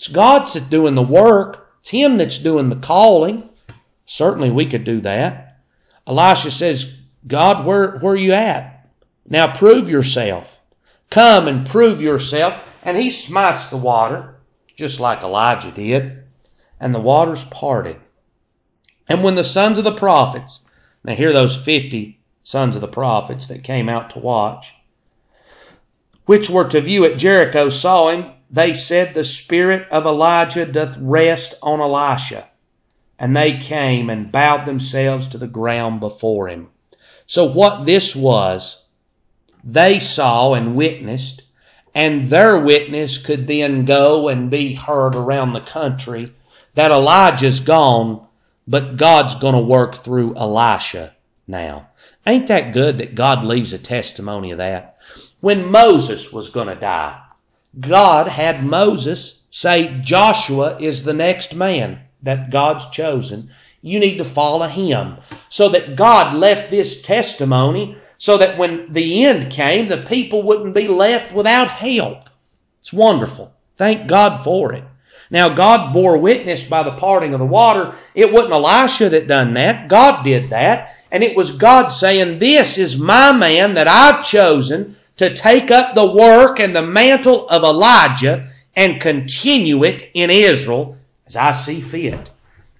It's 0.00 0.08
God 0.08 0.46
that's 0.46 0.54
doing 0.54 0.94
the 0.94 1.02
work. 1.02 1.74
It's 1.82 1.90
Him 1.90 2.16
that's 2.16 2.38
doing 2.38 2.70
the 2.70 2.76
calling. 2.76 3.50
Certainly 4.06 4.50
we 4.50 4.64
could 4.64 4.82
do 4.82 5.02
that. 5.02 5.60
Elisha 6.06 6.50
says, 6.50 6.96
God, 7.26 7.66
where, 7.66 7.98
where 7.98 8.14
are 8.14 8.16
you 8.16 8.32
at? 8.32 8.88
Now 9.28 9.54
prove 9.54 9.90
yourself. 9.90 10.56
Come 11.10 11.48
and 11.48 11.68
prove 11.68 12.00
yourself. 12.00 12.64
And 12.82 12.96
he 12.96 13.10
smites 13.10 13.66
the 13.66 13.76
water, 13.76 14.36
just 14.74 15.00
like 15.00 15.22
Elijah 15.22 15.70
did, 15.70 16.22
and 16.80 16.94
the 16.94 16.98
waters 16.98 17.44
parted. 17.44 17.98
And 19.06 19.22
when 19.22 19.34
the 19.34 19.44
sons 19.44 19.76
of 19.76 19.84
the 19.84 19.92
prophets, 19.92 20.60
now 21.04 21.14
hear 21.14 21.34
those 21.34 21.58
50 21.58 22.18
sons 22.42 22.74
of 22.74 22.80
the 22.80 22.88
prophets 22.88 23.48
that 23.48 23.64
came 23.64 23.90
out 23.90 24.08
to 24.10 24.18
watch, 24.18 24.74
which 26.24 26.48
were 26.48 26.70
to 26.70 26.80
view 26.80 27.04
at 27.04 27.18
Jericho, 27.18 27.68
saw 27.68 28.08
him, 28.08 28.32
they 28.50 28.74
said, 28.74 29.14
The 29.14 29.22
spirit 29.22 29.88
of 29.90 30.06
Elijah 30.06 30.66
doth 30.66 30.96
rest 30.98 31.54
on 31.62 31.80
Elisha. 31.80 32.48
And 33.18 33.36
they 33.36 33.58
came 33.58 34.10
and 34.10 34.32
bowed 34.32 34.64
themselves 34.64 35.28
to 35.28 35.38
the 35.38 35.46
ground 35.46 36.00
before 36.00 36.48
him. 36.48 36.70
So, 37.26 37.44
what 37.44 37.86
this 37.86 38.16
was, 38.16 38.82
they 39.62 40.00
saw 40.00 40.54
and 40.54 40.74
witnessed, 40.74 41.42
and 41.94 42.28
their 42.28 42.58
witness 42.58 43.18
could 43.18 43.46
then 43.46 43.84
go 43.84 44.28
and 44.28 44.50
be 44.50 44.74
heard 44.74 45.14
around 45.14 45.52
the 45.52 45.60
country 45.60 46.32
that 46.74 46.90
Elijah's 46.90 47.60
gone, 47.60 48.26
but 48.66 48.96
God's 48.96 49.34
going 49.36 49.54
to 49.54 49.60
work 49.60 50.02
through 50.02 50.34
Elisha 50.36 51.14
now. 51.46 51.88
Ain't 52.26 52.46
that 52.48 52.72
good 52.72 52.98
that 52.98 53.14
God 53.14 53.44
leaves 53.44 53.72
a 53.72 53.78
testimony 53.78 54.50
of 54.50 54.58
that? 54.58 54.98
When 55.40 55.70
Moses 55.70 56.32
was 56.32 56.48
going 56.48 56.68
to 56.68 56.74
die, 56.74 57.20
God 57.78 58.26
had 58.26 58.64
Moses 58.64 59.36
say 59.50 60.00
Joshua 60.02 60.76
is 60.80 61.04
the 61.04 61.12
next 61.12 61.54
man 61.54 62.00
that 62.22 62.50
God's 62.50 62.88
chosen. 62.90 63.50
You 63.82 64.00
need 64.00 64.18
to 64.18 64.24
follow 64.24 64.66
him. 64.66 65.18
So 65.48 65.68
that 65.70 65.96
God 65.96 66.34
left 66.34 66.70
this 66.70 67.00
testimony 67.00 67.96
so 68.18 68.36
that 68.38 68.58
when 68.58 68.92
the 68.92 69.24
end 69.24 69.52
came, 69.52 69.88
the 69.88 69.98
people 70.02 70.42
wouldn't 70.42 70.74
be 70.74 70.88
left 70.88 71.32
without 71.32 71.70
help. 71.70 72.28
It's 72.80 72.92
wonderful. 72.92 73.52
Thank 73.76 74.08
God 74.08 74.44
for 74.44 74.72
it. 74.72 74.84
Now 75.30 75.48
God 75.48 75.92
bore 75.92 76.18
witness 76.18 76.64
by 76.64 76.82
the 76.82 76.96
parting 76.96 77.32
of 77.32 77.38
the 77.38 77.46
water. 77.46 77.94
It 78.14 78.32
wasn't 78.32 78.52
Elisha 78.52 79.08
that 79.10 79.28
done 79.28 79.54
that. 79.54 79.88
God 79.88 80.24
did 80.24 80.50
that. 80.50 80.96
And 81.12 81.22
it 81.22 81.36
was 81.36 81.52
God 81.52 81.88
saying, 81.88 82.40
this 82.40 82.76
is 82.76 82.98
my 82.98 83.32
man 83.32 83.74
that 83.74 83.86
I've 83.88 84.24
chosen 84.24 84.96
to 85.20 85.34
take 85.34 85.70
up 85.70 85.94
the 85.94 86.12
work 86.12 86.60
and 86.60 86.74
the 86.74 86.80
mantle 86.80 87.46
of 87.50 87.62
Elijah 87.62 88.48
and 88.74 89.02
continue 89.02 89.84
it 89.84 90.08
in 90.14 90.30
Israel 90.30 90.96
as 91.26 91.36
I 91.36 91.52
see 91.52 91.82
fit. 91.82 92.30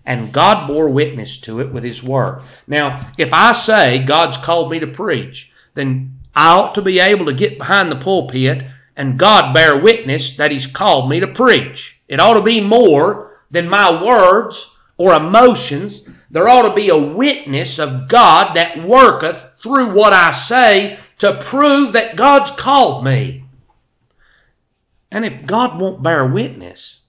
And 0.07 0.33
God 0.33 0.67
bore 0.67 0.89
witness 0.89 1.37
to 1.41 1.61
it 1.61 1.71
with 1.71 1.85
His 1.85 2.03
Word. 2.03 2.41
Now, 2.67 3.13
if 3.19 3.35
I 3.35 3.53
say 3.53 3.99
God's 3.99 4.39
called 4.39 4.71
me 4.71 4.79
to 4.81 4.87
preach, 4.87 5.53
then 5.75 6.15
I 6.35 6.53
ought 6.55 6.75
to 6.77 6.83
be 6.83 6.99
able 6.99 7.27
to 7.27 7.35
get 7.35 7.59
behind 7.59 7.93
the 7.93 7.97
pulpit 7.97 8.65
and 8.97 9.19
God 9.19 9.53
bear 9.53 9.77
witness 9.77 10.33
that 10.39 10.51
He's 10.51 10.67
called 10.67 11.11
me 11.11 11.21
to 11.21 11.27
preach. 11.27 12.01
It 12.09 12.21
ought 12.21 12.35
to 12.35 12.43
be 12.43 12.63
more 12.63 13.43
than 13.51 13.69
my 13.69 14.03
words 14.03 14.75
or 14.97 15.13
emotions. 15.13 16.09
There 16.31 16.49
ought 16.49 16.71
to 16.71 16.75
be 16.75 16.89
a 16.89 16.97
witness 16.97 17.79
of 17.79 18.09
God 18.09 18.55
that 18.55 18.83
worketh 18.83 19.47
through 19.63 19.93
what 19.93 20.15
I 20.15 20.33
say 20.33 20.99
to 21.21 21.39
prove 21.45 21.93
that 21.93 22.17
God's 22.17 22.51
called 22.51 23.05
me. 23.05 23.45
And 25.11 25.25
if 25.25 25.45
God 25.47 25.79
won't 25.79 26.03
bear 26.03 26.27
witness, 26.27 27.01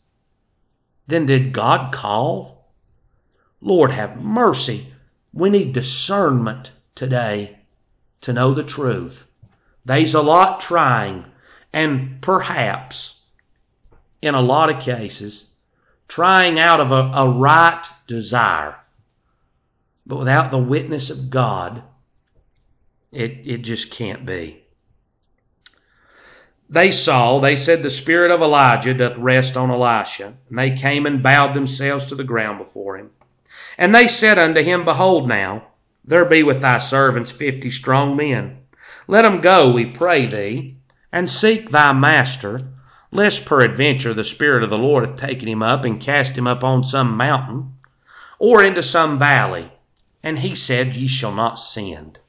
then 1.08 1.26
did 1.26 1.54
God 1.54 1.93
call? 1.93 2.67
Lord 3.62 3.91
have 3.91 4.21
mercy. 4.21 4.91
We 5.34 5.50
need 5.50 5.71
discernment 5.71 6.71
today 6.93 7.60
to 8.21 8.34
know 8.34 8.54
the 8.54 8.63
truth. 8.63 9.26
There's 9.86 10.13
a 10.13 10.21
lot 10.21 10.60
trying, 10.60 11.26
and 11.71 12.21
perhaps, 12.21 13.15
in 14.21 14.36
a 14.36 14.41
lot 14.41 14.69
of 14.69 14.82
cases, 14.84 15.45
trying 16.10 16.60
out 16.60 16.82
of 16.82 16.91
a, 16.91 17.12
a 17.13 17.30
right 17.30 17.84
desire. 18.08 18.76
But 20.06 20.17
without 20.17 20.52
the 20.52 20.58
witness 20.58 21.10
of 21.10 21.30
God, 21.30 21.84
it, 23.12 23.41
it 23.43 23.58
just 23.60 23.91
can't 23.91 24.26
be 24.26 24.62
they 26.71 26.89
saw, 26.89 27.39
they 27.39 27.58
said, 27.58 27.84
the 27.84 27.89
spirit 27.89 28.32
of 28.32 28.41
Elijah 28.41 28.93
doth 28.93 29.17
rest 29.17 29.58
on 29.58 29.69
Elisha. 29.69 30.34
And 30.47 30.58
they 30.58 30.71
came 30.71 31.06
and 31.06 31.21
bowed 31.21 31.54
themselves 31.54 32.06
to 32.06 32.15
the 32.15 32.24
ground 32.24 32.60
before 32.60 32.97
him. 32.97 33.10
And 33.78 33.93
they 33.93 34.08
said 34.08 34.39
unto 34.39 34.63
him, 34.63 34.86
Behold 34.86 35.28
now, 35.28 35.63
there 36.06 36.24
be 36.24 36.43
with 36.43 36.62
thy 36.62 36.78
servants 36.78 37.30
fifty 37.30 37.69
strong 37.69 38.15
men. 38.15 38.60
Let 39.06 39.24
them 39.24 39.41
go, 39.41 39.69
we 39.69 39.86
pray 39.86 40.26
thee, 40.26 40.78
and 41.12 41.30
seek 41.30 41.71
thy 41.71 41.91
master, 41.91 42.62
lest 43.12 43.43
peradventure 43.45 44.13
the 44.13 44.24
Spirit 44.24 44.63
of 44.63 44.69
the 44.69 44.78
Lord 44.78 45.06
hath 45.06 45.17
taken 45.17 45.50
him 45.50 45.62
up 45.62 45.84
and 45.84 46.00
cast 46.00 46.38
him 46.38 46.47
up 46.47 46.63
on 46.63 46.86
some 46.86 47.17
mountain, 47.17 47.74
or 48.39 48.63
into 48.63 48.82
some 48.82 49.19
valley. 49.19 49.74
And 50.24 50.39
he 50.39 50.56
said, 50.56 50.95
Ye 50.95 51.08
shall 51.08 51.34
not 51.34 51.60
send. 51.60 52.19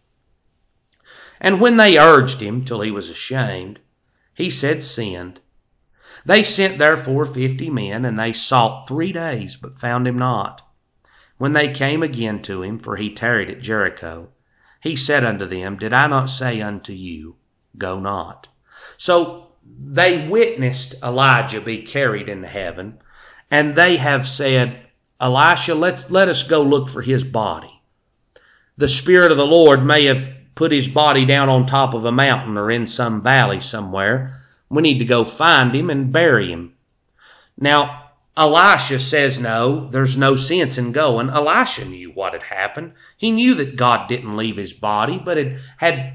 And 1.44 1.60
when 1.60 1.76
they 1.76 1.98
urged 1.98 2.40
him 2.40 2.64
till 2.64 2.82
he 2.82 2.92
was 2.92 3.10
ashamed, 3.10 3.80
he 4.32 4.48
said, 4.48 4.80
Send. 4.80 5.40
They 6.24 6.44
sent 6.44 6.78
therefore 6.78 7.26
fifty 7.26 7.68
men, 7.68 8.04
and 8.04 8.16
they 8.16 8.32
sought 8.32 8.86
three 8.86 9.10
days, 9.10 9.56
but 9.56 9.76
found 9.76 10.06
him 10.06 10.16
not. 10.16 10.62
When 11.38 11.52
they 11.52 11.72
came 11.72 12.00
again 12.00 12.42
to 12.42 12.62
him, 12.62 12.78
for 12.78 12.94
he 12.94 13.12
tarried 13.12 13.50
at 13.50 13.60
Jericho, 13.60 14.28
he 14.80 14.94
said 14.94 15.24
unto 15.24 15.44
them, 15.44 15.78
Did 15.78 15.92
I 15.92 16.06
not 16.06 16.26
say 16.26 16.60
unto 16.60 16.92
you, 16.92 17.34
Go 17.76 17.98
not? 17.98 18.46
So 18.96 19.48
they 19.66 20.28
witnessed 20.28 20.94
Elijah 21.02 21.60
be 21.60 21.82
carried 21.82 22.28
into 22.28 22.46
heaven, 22.46 22.98
and 23.50 23.74
they 23.74 23.96
have 23.96 24.28
said, 24.28 24.86
Elisha, 25.20 25.74
let's, 25.74 26.08
let 26.08 26.28
us 26.28 26.44
go 26.44 26.62
look 26.62 26.88
for 26.88 27.02
his 27.02 27.24
body. 27.24 27.82
The 28.76 28.88
Spirit 28.88 29.32
of 29.32 29.38
the 29.38 29.46
Lord 29.46 29.84
may 29.84 30.04
have 30.04 30.31
put 30.54 30.72
his 30.72 30.88
body 30.88 31.24
down 31.24 31.48
on 31.48 31.66
top 31.66 31.94
of 31.94 32.04
a 32.04 32.12
mountain 32.12 32.56
or 32.56 32.70
in 32.70 32.86
some 32.86 33.22
valley 33.22 33.60
somewhere. 33.60 34.42
We 34.68 34.82
need 34.82 34.98
to 34.98 35.04
go 35.04 35.24
find 35.24 35.74
him 35.74 35.90
and 35.90 36.12
bury 36.12 36.50
him. 36.50 36.74
Now, 37.58 38.10
Elisha 38.36 38.98
says 38.98 39.38
no, 39.38 39.88
there's 39.88 40.16
no 40.16 40.36
sense 40.36 40.78
in 40.78 40.92
going. 40.92 41.28
Elisha 41.28 41.84
knew 41.84 42.10
what 42.10 42.32
had 42.32 42.42
happened. 42.42 42.92
He 43.16 43.30
knew 43.30 43.54
that 43.56 43.76
God 43.76 44.08
didn't 44.08 44.36
leave 44.36 44.56
his 44.56 44.72
body, 44.72 45.20
but 45.22 45.36
it 45.36 45.58
had 45.76 46.14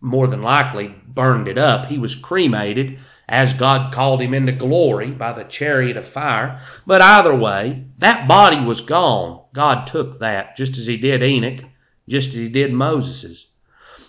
more 0.00 0.26
than 0.26 0.42
likely 0.42 0.94
burned 1.06 1.48
it 1.48 1.58
up. 1.58 1.86
He 1.86 1.98
was 1.98 2.14
cremated 2.14 2.98
as 3.28 3.52
God 3.52 3.92
called 3.92 4.22
him 4.22 4.32
into 4.32 4.52
glory 4.52 5.10
by 5.10 5.34
the 5.34 5.44
chariot 5.44 5.98
of 5.98 6.08
fire. 6.08 6.60
But 6.86 7.02
either 7.02 7.34
way, 7.34 7.84
that 7.98 8.26
body 8.26 8.60
was 8.60 8.80
gone. 8.80 9.42
God 9.52 9.86
took 9.86 10.20
that 10.20 10.56
just 10.56 10.78
as 10.78 10.86
he 10.86 10.96
did 10.96 11.22
Enoch, 11.22 11.64
just 12.08 12.30
as 12.30 12.34
he 12.34 12.48
did 12.48 12.72
Moses's. 12.72 13.46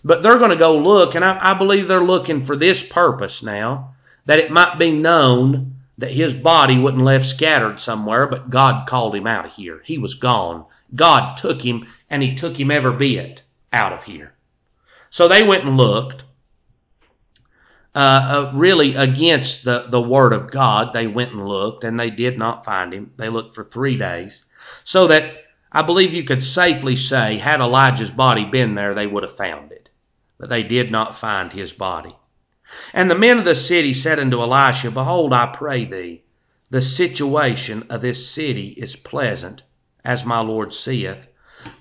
But 0.03 0.23
they're 0.23 0.37
going 0.37 0.51
to 0.51 0.55
go 0.55 0.77
look, 0.77 1.15
and 1.15 1.25
I, 1.25 1.51
I 1.51 1.53
believe 1.53 1.87
they're 1.87 1.99
looking 2.01 2.45
for 2.45 2.55
this 2.55 2.81
purpose 2.81 3.43
now, 3.43 3.95
that 4.25 4.39
it 4.39 4.51
might 4.51 4.79
be 4.79 4.91
known 4.91 5.75
that 5.97 6.11
his 6.11 6.33
body 6.33 6.79
wasn't 6.79 7.03
left 7.03 7.25
scattered 7.25 7.81
somewhere, 7.81 8.25
but 8.27 8.49
God 8.49 8.87
called 8.87 9.15
him 9.15 9.27
out 9.27 9.45
of 9.45 9.51
here. 9.53 9.81
He 9.83 9.97
was 9.97 10.15
gone. 10.15 10.65
God 10.95 11.35
took 11.35 11.61
him, 11.61 11.87
and 12.09 12.23
he 12.23 12.35
took 12.35 12.57
him 12.57 12.71
ever 12.71 12.93
bit 12.93 13.43
out 13.73 13.91
of 13.91 14.03
here. 14.03 14.33
So 15.09 15.27
they 15.27 15.43
went 15.43 15.65
and 15.65 15.75
looked. 15.75 16.23
Uh, 17.95 17.97
uh, 17.99 18.51
really 18.53 18.95
against 18.95 19.63
the, 19.65 19.87
the 19.89 19.99
word 19.99 20.31
of 20.31 20.51
God, 20.51 20.93
they 20.93 21.07
went 21.07 21.31
and 21.31 21.45
looked, 21.45 21.83
and 21.83 21.99
they 21.99 22.11
did 22.11 22.37
not 22.37 22.63
find 22.63 22.93
him. 22.93 23.11
They 23.17 23.29
looked 23.29 23.55
for 23.55 23.63
three 23.63 23.97
days. 23.97 24.45
So 24.83 25.07
that 25.07 25.43
I 25.71 25.81
believe 25.81 26.13
you 26.13 26.23
could 26.23 26.43
safely 26.43 26.95
say, 26.95 27.39
had 27.39 27.59
Elijah's 27.59 28.11
body 28.11 28.45
been 28.45 28.75
there, 28.75 28.93
they 28.93 29.07
would 29.07 29.23
have 29.23 29.35
found 29.35 29.71
it 29.71 29.78
but 30.39 30.47
they 30.47 30.63
did 30.63 30.89
not 30.89 31.13
find 31.13 31.51
his 31.51 31.73
body. 31.73 32.15
And 32.93 33.11
the 33.11 33.17
men 33.17 33.39
of 33.39 33.45
the 33.45 33.55
city 33.55 33.93
said 33.93 34.19
unto 34.19 34.41
Elisha, 34.41 34.89
Behold, 34.89 35.33
I 35.33 35.47
pray 35.47 35.83
thee, 35.83 36.23
the 36.69 36.81
situation 36.81 37.85
of 37.89 38.01
this 38.01 38.29
city 38.29 38.69
is 38.77 38.95
pleasant, 38.95 39.63
as 40.05 40.23
my 40.23 40.39
Lord 40.39 40.73
seeth, 40.73 41.27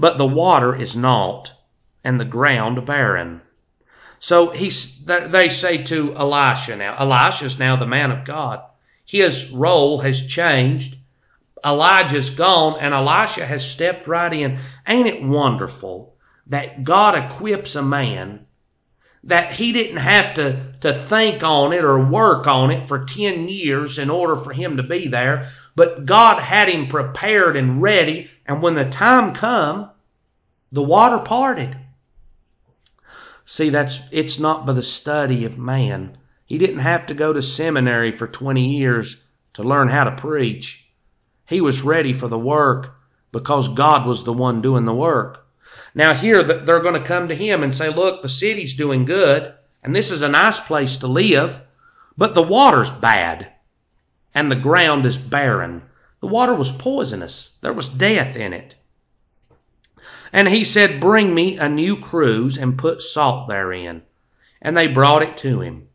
but 0.01 0.19
the 0.19 0.27
water 0.27 0.75
is 0.75 0.97
naught, 0.97 1.53
and 2.03 2.19
the 2.19 2.25
ground 2.25 2.85
barren. 2.85 3.43
So 4.19 4.51
he, 4.51 4.73
they 5.05 5.49
say 5.51 5.79
to 5.85 6.17
Elisha 6.17 6.75
now, 6.75 6.97
Elisha 6.99 7.45
is 7.45 7.59
now 7.61 7.77
the 7.77 7.87
man 7.87 8.11
of 8.11 8.25
God. 8.25 8.63
His 9.05 9.51
role 9.51 10.01
has 10.01 10.27
changed. 10.27 10.97
Elijah's 11.65 12.31
gone, 12.31 12.81
and 12.81 12.93
Elisha 12.93 13.47
has 13.47 13.65
stepped 13.65 14.09
right 14.09 14.33
in. 14.33 14.59
Ain't 14.87 15.07
it 15.07 15.23
wonderful 15.23 16.17
that 16.49 16.83
God 16.83 17.15
equips 17.15 17.77
a 17.77 17.83
man 17.83 18.47
that 19.25 19.53
he 19.53 19.73
didn't 19.73 19.97
have 19.97 20.35
to, 20.35 20.73
to 20.81 20.95
think 20.95 21.43
on 21.43 21.73
it 21.73 21.85
or 21.85 21.99
work 22.05 22.47
on 22.47 22.71
it 22.71 22.89
for 22.89 23.05
10 23.05 23.49
years 23.49 23.99
in 23.99 24.11
order 24.11 24.37
for 24.37 24.53
him 24.53 24.77
to 24.77 24.83
be 24.83 25.09
there. 25.09 25.51
But 25.75 26.07
God 26.07 26.41
had 26.41 26.69
him 26.69 26.89
prepared 26.89 27.57
and 27.57 27.83
ready. 27.83 28.31
And 28.47 28.63
when 28.63 28.75
the 28.75 28.89
time 28.89 29.35
come, 29.35 29.91
the 30.71 30.83
water 30.83 31.19
parted. 31.19 31.77
See, 33.45 33.71
that's, 33.71 34.01
it's 34.11 34.39
not 34.39 34.67
by 34.67 34.75
the 34.75 34.83
study 34.83 35.45
of 35.45 35.59
man. 35.59 36.19
He 36.45 36.59
didn't 36.59 36.81
have 36.81 37.07
to 37.07 37.15
go 37.15 37.33
to 37.33 37.43
seminary 37.43 38.13
for 38.13 38.27
20 38.27 38.77
years 38.77 39.17
to 39.55 39.63
learn 39.63 39.89
how 39.89 40.05
to 40.05 40.13
preach. 40.13 40.87
He 41.47 41.61
was 41.61 41.83
ready 41.83 42.13
for 42.13 42.29
the 42.29 42.39
work 42.39 42.95
because 43.33 43.69
God 43.69 44.07
was 44.07 44.25
the 44.25 44.33
one 44.33 44.63
doing 44.63 44.85
the 44.85 44.95
work. 44.95 45.47
Now, 45.99 46.15
here 46.15 46.45
they're 46.45 46.79
going 46.79 46.95
to 46.95 47.05
come 47.05 47.27
to 47.27 47.35
him 47.35 47.65
and 47.65 47.75
say, 47.75 47.89
Look, 47.89 48.23
the 48.23 48.29
city's 48.29 48.75
doing 48.75 49.05
good, 49.05 49.53
and 49.83 49.97
this 49.97 50.13
is 50.13 50.23
a 50.23 50.29
nice 50.29 50.61
place 50.61 50.97
to 50.99 51.09
live, 51.09 51.61
but 52.17 52.37
the 52.37 52.43
water's 52.43 52.93
bad, 52.93 53.51
and 54.33 54.49
the 54.49 54.55
ground 54.55 55.07
is 55.07 55.19
barren. 55.19 55.83
The 56.21 56.29
water 56.29 56.55
was 56.55 56.71
poisonous, 56.71 57.51
there 57.63 57.73
was 57.73 57.89
death 57.89 58.37
in 58.37 58.53
it. 58.53 58.77
And 60.33 60.47
he 60.47 60.63
said, 60.63 61.01
Bring 61.01 61.35
me 61.35 61.57
a 61.57 61.69
new 61.69 61.97
cruse 61.97 62.57
and 62.57 62.79
put 62.79 63.03
salt 63.03 63.49
therein. 63.49 64.03
And 64.63 64.77
they 64.77 64.87
brought 64.87 65.25
it 65.25 65.37
to 65.39 65.63
him. 65.63 65.89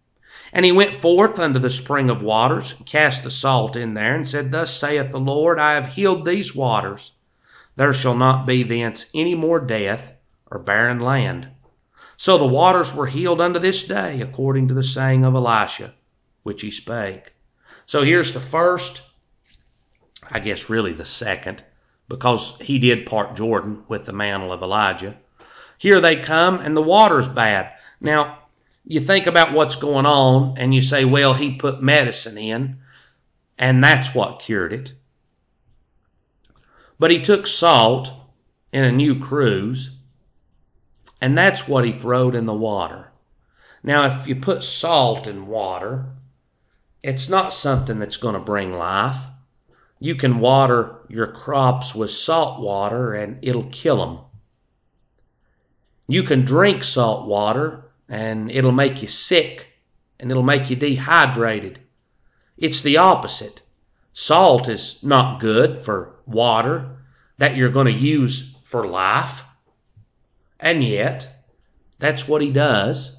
And 0.51 0.65
he 0.65 0.73
went 0.73 0.99
forth 0.99 1.39
unto 1.39 1.59
the 1.59 1.69
spring 1.69 2.09
of 2.09 2.21
waters, 2.21 2.73
and 2.77 2.85
cast 2.85 3.23
the 3.23 3.31
salt 3.31 3.77
in 3.77 3.93
there, 3.93 4.15
and 4.15 4.27
said, 4.27 4.51
Thus 4.51 4.77
saith 4.77 5.11
the 5.11 5.19
Lord, 5.21 5.59
I 5.59 5.75
have 5.75 5.93
healed 5.93 6.25
these 6.25 6.53
waters. 6.53 7.13
There 7.75 7.93
shall 7.93 8.15
not 8.15 8.45
be 8.45 8.63
thence 8.63 9.05
any 9.13 9.35
more 9.35 9.59
death 9.59 10.13
or 10.49 10.59
barren 10.59 10.99
land. 10.99 11.47
So 12.17 12.37
the 12.37 12.45
waters 12.45 12.93
were 12.93 13.07
healed 13.07 13.41
unto 13.41 13.59
this 13.59 13.83
day, 13.83 14.21
according 14.21 14.67
to 14.67 14.73
the 14.73 14.83
saying 14.83 15.25
of 15.25 15.35
Elisha, 15.35 15.93
which 16.43 16.61
he 16.61 16.71
spake. 16.71 17.33
So 17.85 18.03
here's 18.03 18.33
the 18.33 18.39
first, 18.39 19.01
I 20.29 20.39
guess 20.39 20.69
really 20.69 20.93
the 20.93 21.05
second, 21.05 21.63
because 22.07 22.55
he 22.61 22.79
did 22.79 23.05
part 23.05 23.35
Jordan 23.35 23.83
with 23.87 24.05
the 24.05 24.13
mantle 24.13 24.53
of 24.53 24.61
Elijah. 24.61 25.17
Here 25.77 25.99
they 25.99 26.17
come, 26.17 26.59
and 26.59 26.77
the 26.77 26.81
water's 26.81 27.27
bad. 27.27 27.73
Now, 27.99 28.39
you 28.85 28.99
think 28.99 29.27
about 29.27 29.53
what's 29.53 29.75
going 29.75 30.05
on, 30.05 30.57
and 30.57 30.73
you 30.73 30.81
say, 30.81 31.05
well, 31.05 31.33
he 31.33 31.55
put 31.55 31.81
medicine 31.81 32.37
in, 32.37 32.77
and 33.57 33.83
that's 33.83 34.13
what 34.13 34.39
cured 34.39 34.73
it. 34.73 34.93
But 37.03 37.11
he 37.11 37.19
took 37.19 37.47
salt 37.47 38.13
in 38.71 38.85
a 38.85 38.89
new 38.89 39.19
cruse, 39.19 39.89
and 41.19 41.37
that's 41.37 41.67
what 41.67 41.83
he 41.83 41.91
throwed 41.91 42.33
in 42.33 42.45
the 42.45 42.53
water. 42.53 43.11
Now, 43.83 44.05
if 44.05 44.25
you 44.25 44.37
put 44.37 44.63
salt 44.63 45.27
in 45.27 45.47
water, 45.47 46.05
it's 47.03 47.27
not 47.27 47.53
something 47.53 47.99
that's 47.99 48.15
going 48.15 48.35
to 48.35 48.39
bring 48.39 48.71
life. 48.71 49.17
You 49.99 50.15
can 50.15 50.39
water 50.39 51.01
your 51.09 51.27
crops 51.27 51.93
with 51.93 52.09
salt 52.09 52.61
water 52.61 53.13
and 53.13 53.37
it'll 53.41 53.69
kill 53.69 53.97
them. 53.97 54.19
You 56.07 56.23
can 56.23 56.45
drink 56.45 56.85
salt 56.85 57.27
water 57.27 57.83
and 58.07 58.49
it'll 58.49 58.71
make 58.71 59.01
you 59.01 59.09
sick 59.09 59.67
and 60.21 60.31
it'll 60.31 60.41
make 60.41 60.69
you 60.69 60.77
dehydrated. 60.77 61.81
It's 62.57 62.79
the 62.79 62.95
opposite. 62.95 63.61
Salt 64.13 64.69
is 64.69 64.99
not 65.01 65.39
good 65.39 65.83
for 65.83 66.15
water 66.27 66.97
that 67.39 67.55
you're 67.55 67.69
going 67.69 67.87
to 67.87 67.91
use 67.91 68.53
for 68.63 68.87
life. 68.87 69.43
And 70.59 70.83
yet, 70.83 71.45
that's 71.99 72.27
what 72.27 72.41
he 72.41 72.51
does. 72.51 73.11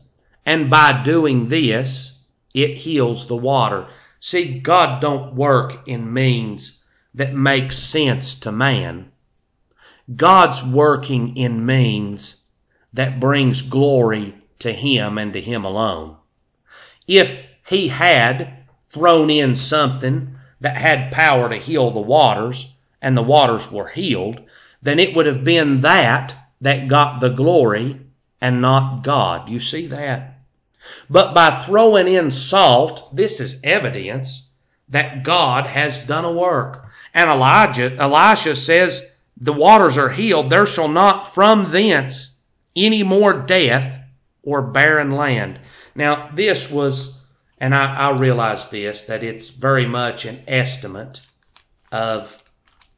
And 0.46 0.70
by 0.70 1.02
doing 1.02 1.48
this, 1.48 2.12
it 2.52 2.76
heals 2.76 3.26
the 3.26 3.36
water. 3.36 3.88
See, 4.20 4.60
God 4.60 5.00
don't 5.00 5.34
work 5.34 5.86
in 5.88 6.12
means 6.12 6.78
that 7.12 7.34
makes 7.34 7.76
sense 7.78 8.34
to 8.36 8.52
man. 8.52 9.10
God's 10.14 10.62
working 10.62 11.36
in 11.36 11.66
means 11.66 12.36
that 12.92 13.20
brings 13.20 13.62
glory 13.62 14.34
to 14.60 14.72
him 14.72 15.18
and 15.18 15.32
to 15.32 15.40
him 15.40 15.64
alone. 15.64 16.16
If 17.08 17.42
he 17.66 17.88
had 17.88 18.64
thrown 18.88 19.30
in 19.30 19.56
something 19.56 20.33
that 20.64 20.78
had 20.78 21.12
power 21.12 21.50
to 21.50 21.58
heal 21.58 21.90
the 21.90 22.00
waters 22.00 22.66
and 23.02 23.14
the 23.14 23.22
waters 23.22 23.70
were 23.70 23.88
healed, 23.88 24.40
then 24.80 24.98
it 24.98 25.14
would 25.14 25.26
have 25.26 25.44
been 25.44 25.82
that 25.82 26.34
that 26.62 26.88
got 26.88 27.20
the 27.20 27.28
glory 27.28 28.00
and 28.40 28.62
not 28.62 29.02
God. 29.02 29.50
You 29.50 29.60
see 29.60 29.88
that? 29.88 30.40
But 31.10 31.34
by 31.34 31.60
throwing 31.60 32.08
in 32.08 32.30
salt, 32.30 33.14
this 33.14 33.40
is 33.40 33.60
evidence 33.62 34.44
that 34.88 35.22
God 35.22 35.66
has 35.66 36.00
done 36.00 36.24
a 36.24 36.32
work. 36.32 36.86
And 37.12 37.30
Elijah, 37.30 37.94
Elisha 37.98 38.56
says, 38.56 39.02
the 39.38 39.52
waters 39.52 39.98
are 39.98 40.08
healed. 40.10 40.48
There 40.48 40.64
shall 40.64 40.88
not 40.88 41.34
from 41.34 41.72
thence 41.72 42.36
any 42.74 43.02
more 43.02 43.34
death 43.34 44.00
or 44.42 44.62
barren 44.62 45.12
land. 45.12 45.58
Now, 45.94 46.30
this 46.34 46.70
was, 46.70 47.14
and 47.64 47.74
I, 47.74 47.94
I 47.94 48.10
realize 48.10 48.66
this, 48.66 49.04
that 49.04 49.22
it's 49.22 49.48
very 49.48 49.86
much 49.86 50.26
an 50.26 50.42
estimate 50.46 51.22
of 51.90 52.36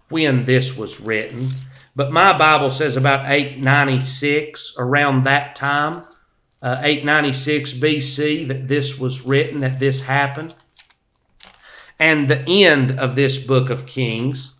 when 0.09 0.45
this 0.45 0.77
was 0.77 0.99
written. 0.99 1.51
But 1.95 2.11
my 2.11 2.37
Bible 2.37 2.71
says 2.71 2.97
about 2.97 3.31
896, 3.31 4.75
around 4.77 5.23
that 5.23 5.55
time, 5.55 6.03
uh, 6.63 6.79
896 6.83 7.75
BC, 7.75 8.49
that 8.49 8.67
this 8.67 8.99
was 8.99 9.23
written, 9.23 9.61
that 9.61 9.79
this 9.79 10.01
happened. 10.01 10.53
And 12.01 12.27
the 12.27 12.43
end 12.49 12.99
of 12.99 13.15
this 13.15 13.39
book 13.39 13.71
of 13.71 13.87
Kings, 13.87 14.51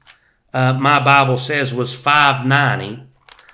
uh, 0.55 0.75
my 0.75 1.05
Bible 1.05 1.37
says, 1.37 1.75
was 1.75 1.93
590 1.93 3.09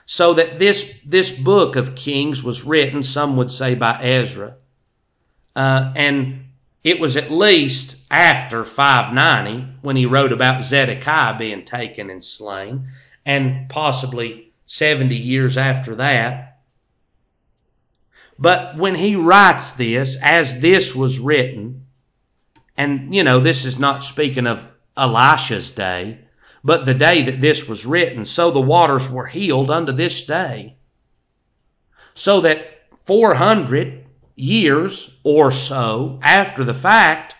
so 0.05 0.35
that 0.35 0.59
this, 0.59 0.99
this 1.07 1.33
book 1.33 1.77
of 1.77 1.95
Kings 1.95 2.43
was 2.43 2.62
written, 2.62 3.03
some 3.03 3.38
would 3.38 3.51
say, 3.51 3.75
by 3.75 3.99
Ezra. 4.03 4.57
Uh, 5.57 5.93
and 5.97 6.41
it 6.85 6.99
was 6.99 7.16
at 7.16 7.31
least 7.31 7.97
after 8.11 8.64
590 8.64 9.79
when 9.83 9.97
he 9.97 10.07
wrote 10.07 10.33
about 10.33 10.64
Zedekiah 10.64 11.38
being 11.38 11.64
taken 11.64 12.11
and 12.11 12.23
slain, 12.23 12.88
and 13.25 13.68
possibly 13.68 14.53
70 14.66 15.14
years 15.14 15.57
after 15.57 15.95
that. 15.97 16.61
But 18.38 18.77
when 18.77 18.97
he 18.97 19.14
writes 19.14 19.73
this, 19.73 20.16
as 20.21 20.61
this 20.61 20.95
was 20.95 21.21
written, 21.21 21.87
and 22.77 23.14
you 23.14 23.23
know, 23.23 23.38
this 23.38 23.64
is 23.64 23.79
not 23.79 24.03
speaking 24.03 24.47
of 24.47 24.64
Elisha's 24.97 25.71
day, 25.71 26.18
but 26.64 26.87
the 26.87 26.95
day 26.95 27.23
that 27.23 27.40
this 27.40 27.68
was 27.68 27.87
written, 27.87 28.25
so 28.25 28.51
the 28.51 28.61
waters 28.61 29.09
were 29.09 29.27
healed 29.27 29.71
unto 29.71 29.92
this 29.92 30.23
day. 30.23 30.77
So 32.14 32.40
that 32.40 32.83
400 33.05 34.02
years 34.35 35.11
or 35.23 35.53
so 35.53 36.18
after 36.23 36.64
the 36.64 36.75
fact, 36.75 37.35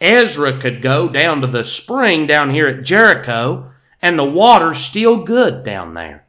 Ezra 0.00 0.58
could 0.58 0.82
go 0.82 1.08
down 1.08 1.40
to 1.40 1.46
the 1.46 1.64
spring 1.64 2.26
down 2.26 2.50
here 2.50 2.66
at 2.66 2.84
Jericho 2.84 3.70
and 4.00 4.18
the 4.18 4.24
water's 4.24 4.78
still 4.78 5.24
good 5.24 5.62
down 5.62 5.94
there. 5.94 6.26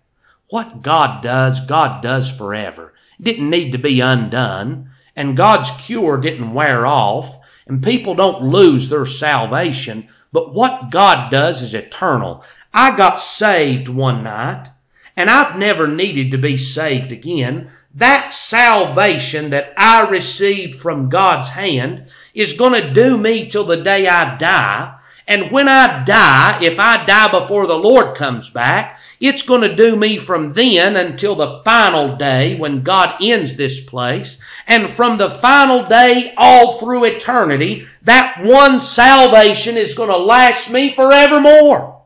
What 0.50 0.82
God 0.82 1.24
does, 1.24 1.60
God 1.60 2.04
does 2.04 2.30
forever. 2.30 2.94
It 3.20 3.24
didn't 3.24 3.50
need 3.50 3.72
to 3.72 3.78
be 3.78 4.00
undone 4.00 4.92
and 5.16 5.38
God's 5.38 5.72
cure 5.72 6.18
didn't 6.18 6.54
wear 6.54 6.86
off 6.86 7.36
and 7.66 7.84
people 7.84 8.16
don't 8.16 8.44
lose 8.44 8.90
their 8.90 9.06
salvation 9.06 10.08
but 10.34 10.52
what 10.52 10.90
God 10.90 11.30
does 11.30 11.62
is 11.62 11.76
eternal. 11.76 12.44
I 12.74 12.98
got 12.98 13.22
saved 13.22 13.88
one 13.88 14.24
night, 14.24 14.68
and 15.16 15.30
I've 15.30 15.60
never 15.60 15.88
needed 15.88 16.32
to 16.32 16.40
be 16.40 16.58
saved 16.58 17.12
again. 17.12 17.70
That 17.96 18.34
salvation 18.34 19.52
that 19.52 19.74
I 19.78 20.02
received 20.10 20.82
from 20.82 21.10
God's 21.10 21.50
hand 21.50 22.08
is 22.34 22.54
going 22.54 22.74
to 22.82 22.94
do 22.94 23.18
me 23.18 23.50
till 23.50 23.66
the 23.66 23.84
day 23.84 24.08
I 24.08 24.36
die. 24.38 24.96
And 25.28 25.52
when 25.52 25.70
I 25.70 26.04
die, 26.04 26.60
if 26.64 26.80
I 26.80 27.06
die 27.06 27.32
before 27.32 27.68
the 27.68 27.78
Lord 27.78 28.18
comes 28.18 28.50
back, 28.50 29.00
it's 29.20 29.44
going 29.44 29.62
to 29.62 29.76
do 29.76 29.96
me 29.96 30.18
from 30.18 30.54
then 30.54 30.98
until 30.98 31.36
the 31.36 31.62
final 31.64 32.18
day 32.18 32.56
when 32.56 32.82
God 32.82 33.16
ends 33.22 33.56
this 33.56 33.80
place. 33.80 34.38
And 34.68 34.90
from 34.90 35.18
the 35.18 35.30
final 35.30 35.86
day 35.86 36.34
all 36.36 36.80
through 36.80 37.06
eternity, 37.06 37.86
that 38.02 38.44
one 38.44 38.80
salvation 38.80 39.78
is 39.78 39.94
going 39.94 40.10
to 40.10 40.18
last 40.18 40.70
me 40.70 40.92
forevermore. 40.92 42.02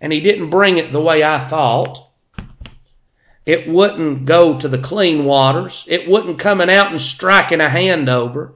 And 0.00 0.12
He 0.12 0.20
didn't 0.20 0.50
bring 0.50 0.76
it 0.76 0.92
the 0.92 1.00
way 1.00 1.22
I 1.22 1.38
thought. 1.38 2.11
It 3.44 3.68
wouldn't 3.68 4.24
go 4.24 4.58
to 4.58 4.68
the 4.68 4.78
clean 4.78 5.24
waters. 5.24 5.84
It 5.88 6.08
wouldn't 6.08 6.38
coming 6.38 6.70
out 6.70 6.92
and 6.92 7.00
striking 7.00 7.60
a 7.60 7.68
hand 7.68 8.08
over. 8.08 8.54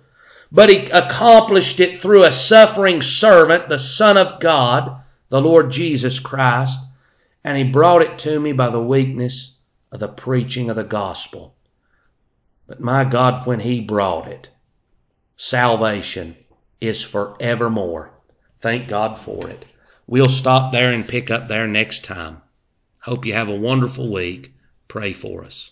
But 0.52 0.70
He 0.70 0.86
accomplished 0.90 1.80
it 1.80 2.00
through 2.00 2.22
a 2.22 2.30
suffering 2.30 3.02
servant, 3.02 3.68
the 3.68 3.78
Son 3.78 4.16
of 4.16 4.38
God, 4.38 5.02
the 5.28 5.40
Lord 5.40 5.70
Jesus 5.70 6.20
Christ. 6.20 6.78
And 7.42 7.58
He 7.58 7.64
brought 7.64 8.02
it 8.02 8.18
to 8.20 8.38
me 8.38 8.52
by 8.52 8.70
the 8.70 8.82
weakness 8.82 9.52
of 9.90 9.98
the 9.98 10.08
preaching 10.08 10.70
of 10.70 10.76
the 10.76 10.84
gospel. 10.84 11.56
But 12.68 12.80
my 12.80 13.04
God, 13.04 13.46
when 13.46 13.60
He 13.60 13.80
brought 13.80 14.28
it, 14.28 14.50
salvation 15.36 16.36
is 16.80 17.02
forevermore. 17.02 18.12
Thank 18.60 18.88
God 18.88 19.18
for 19.18 19.48
it. 19.48 19.64
We'll 20.06 20.28
stop 20.28 20.72
there 20.72 20.90
and 20.90 21.06
pick 21.06 21.30
up 21.30 21.48
there 21.48 21.66
next 21.66 22.04
time. 22.04 22.42
Hope 23.02 23.24
you 23.24 23.32
have 23.34 23.48
a 23.48 23.54
wonderful 23.54 24.12
week. 24.12 24.52
Pray 24.88 25.12
for 25.12 25.44
us. 25.44 25.70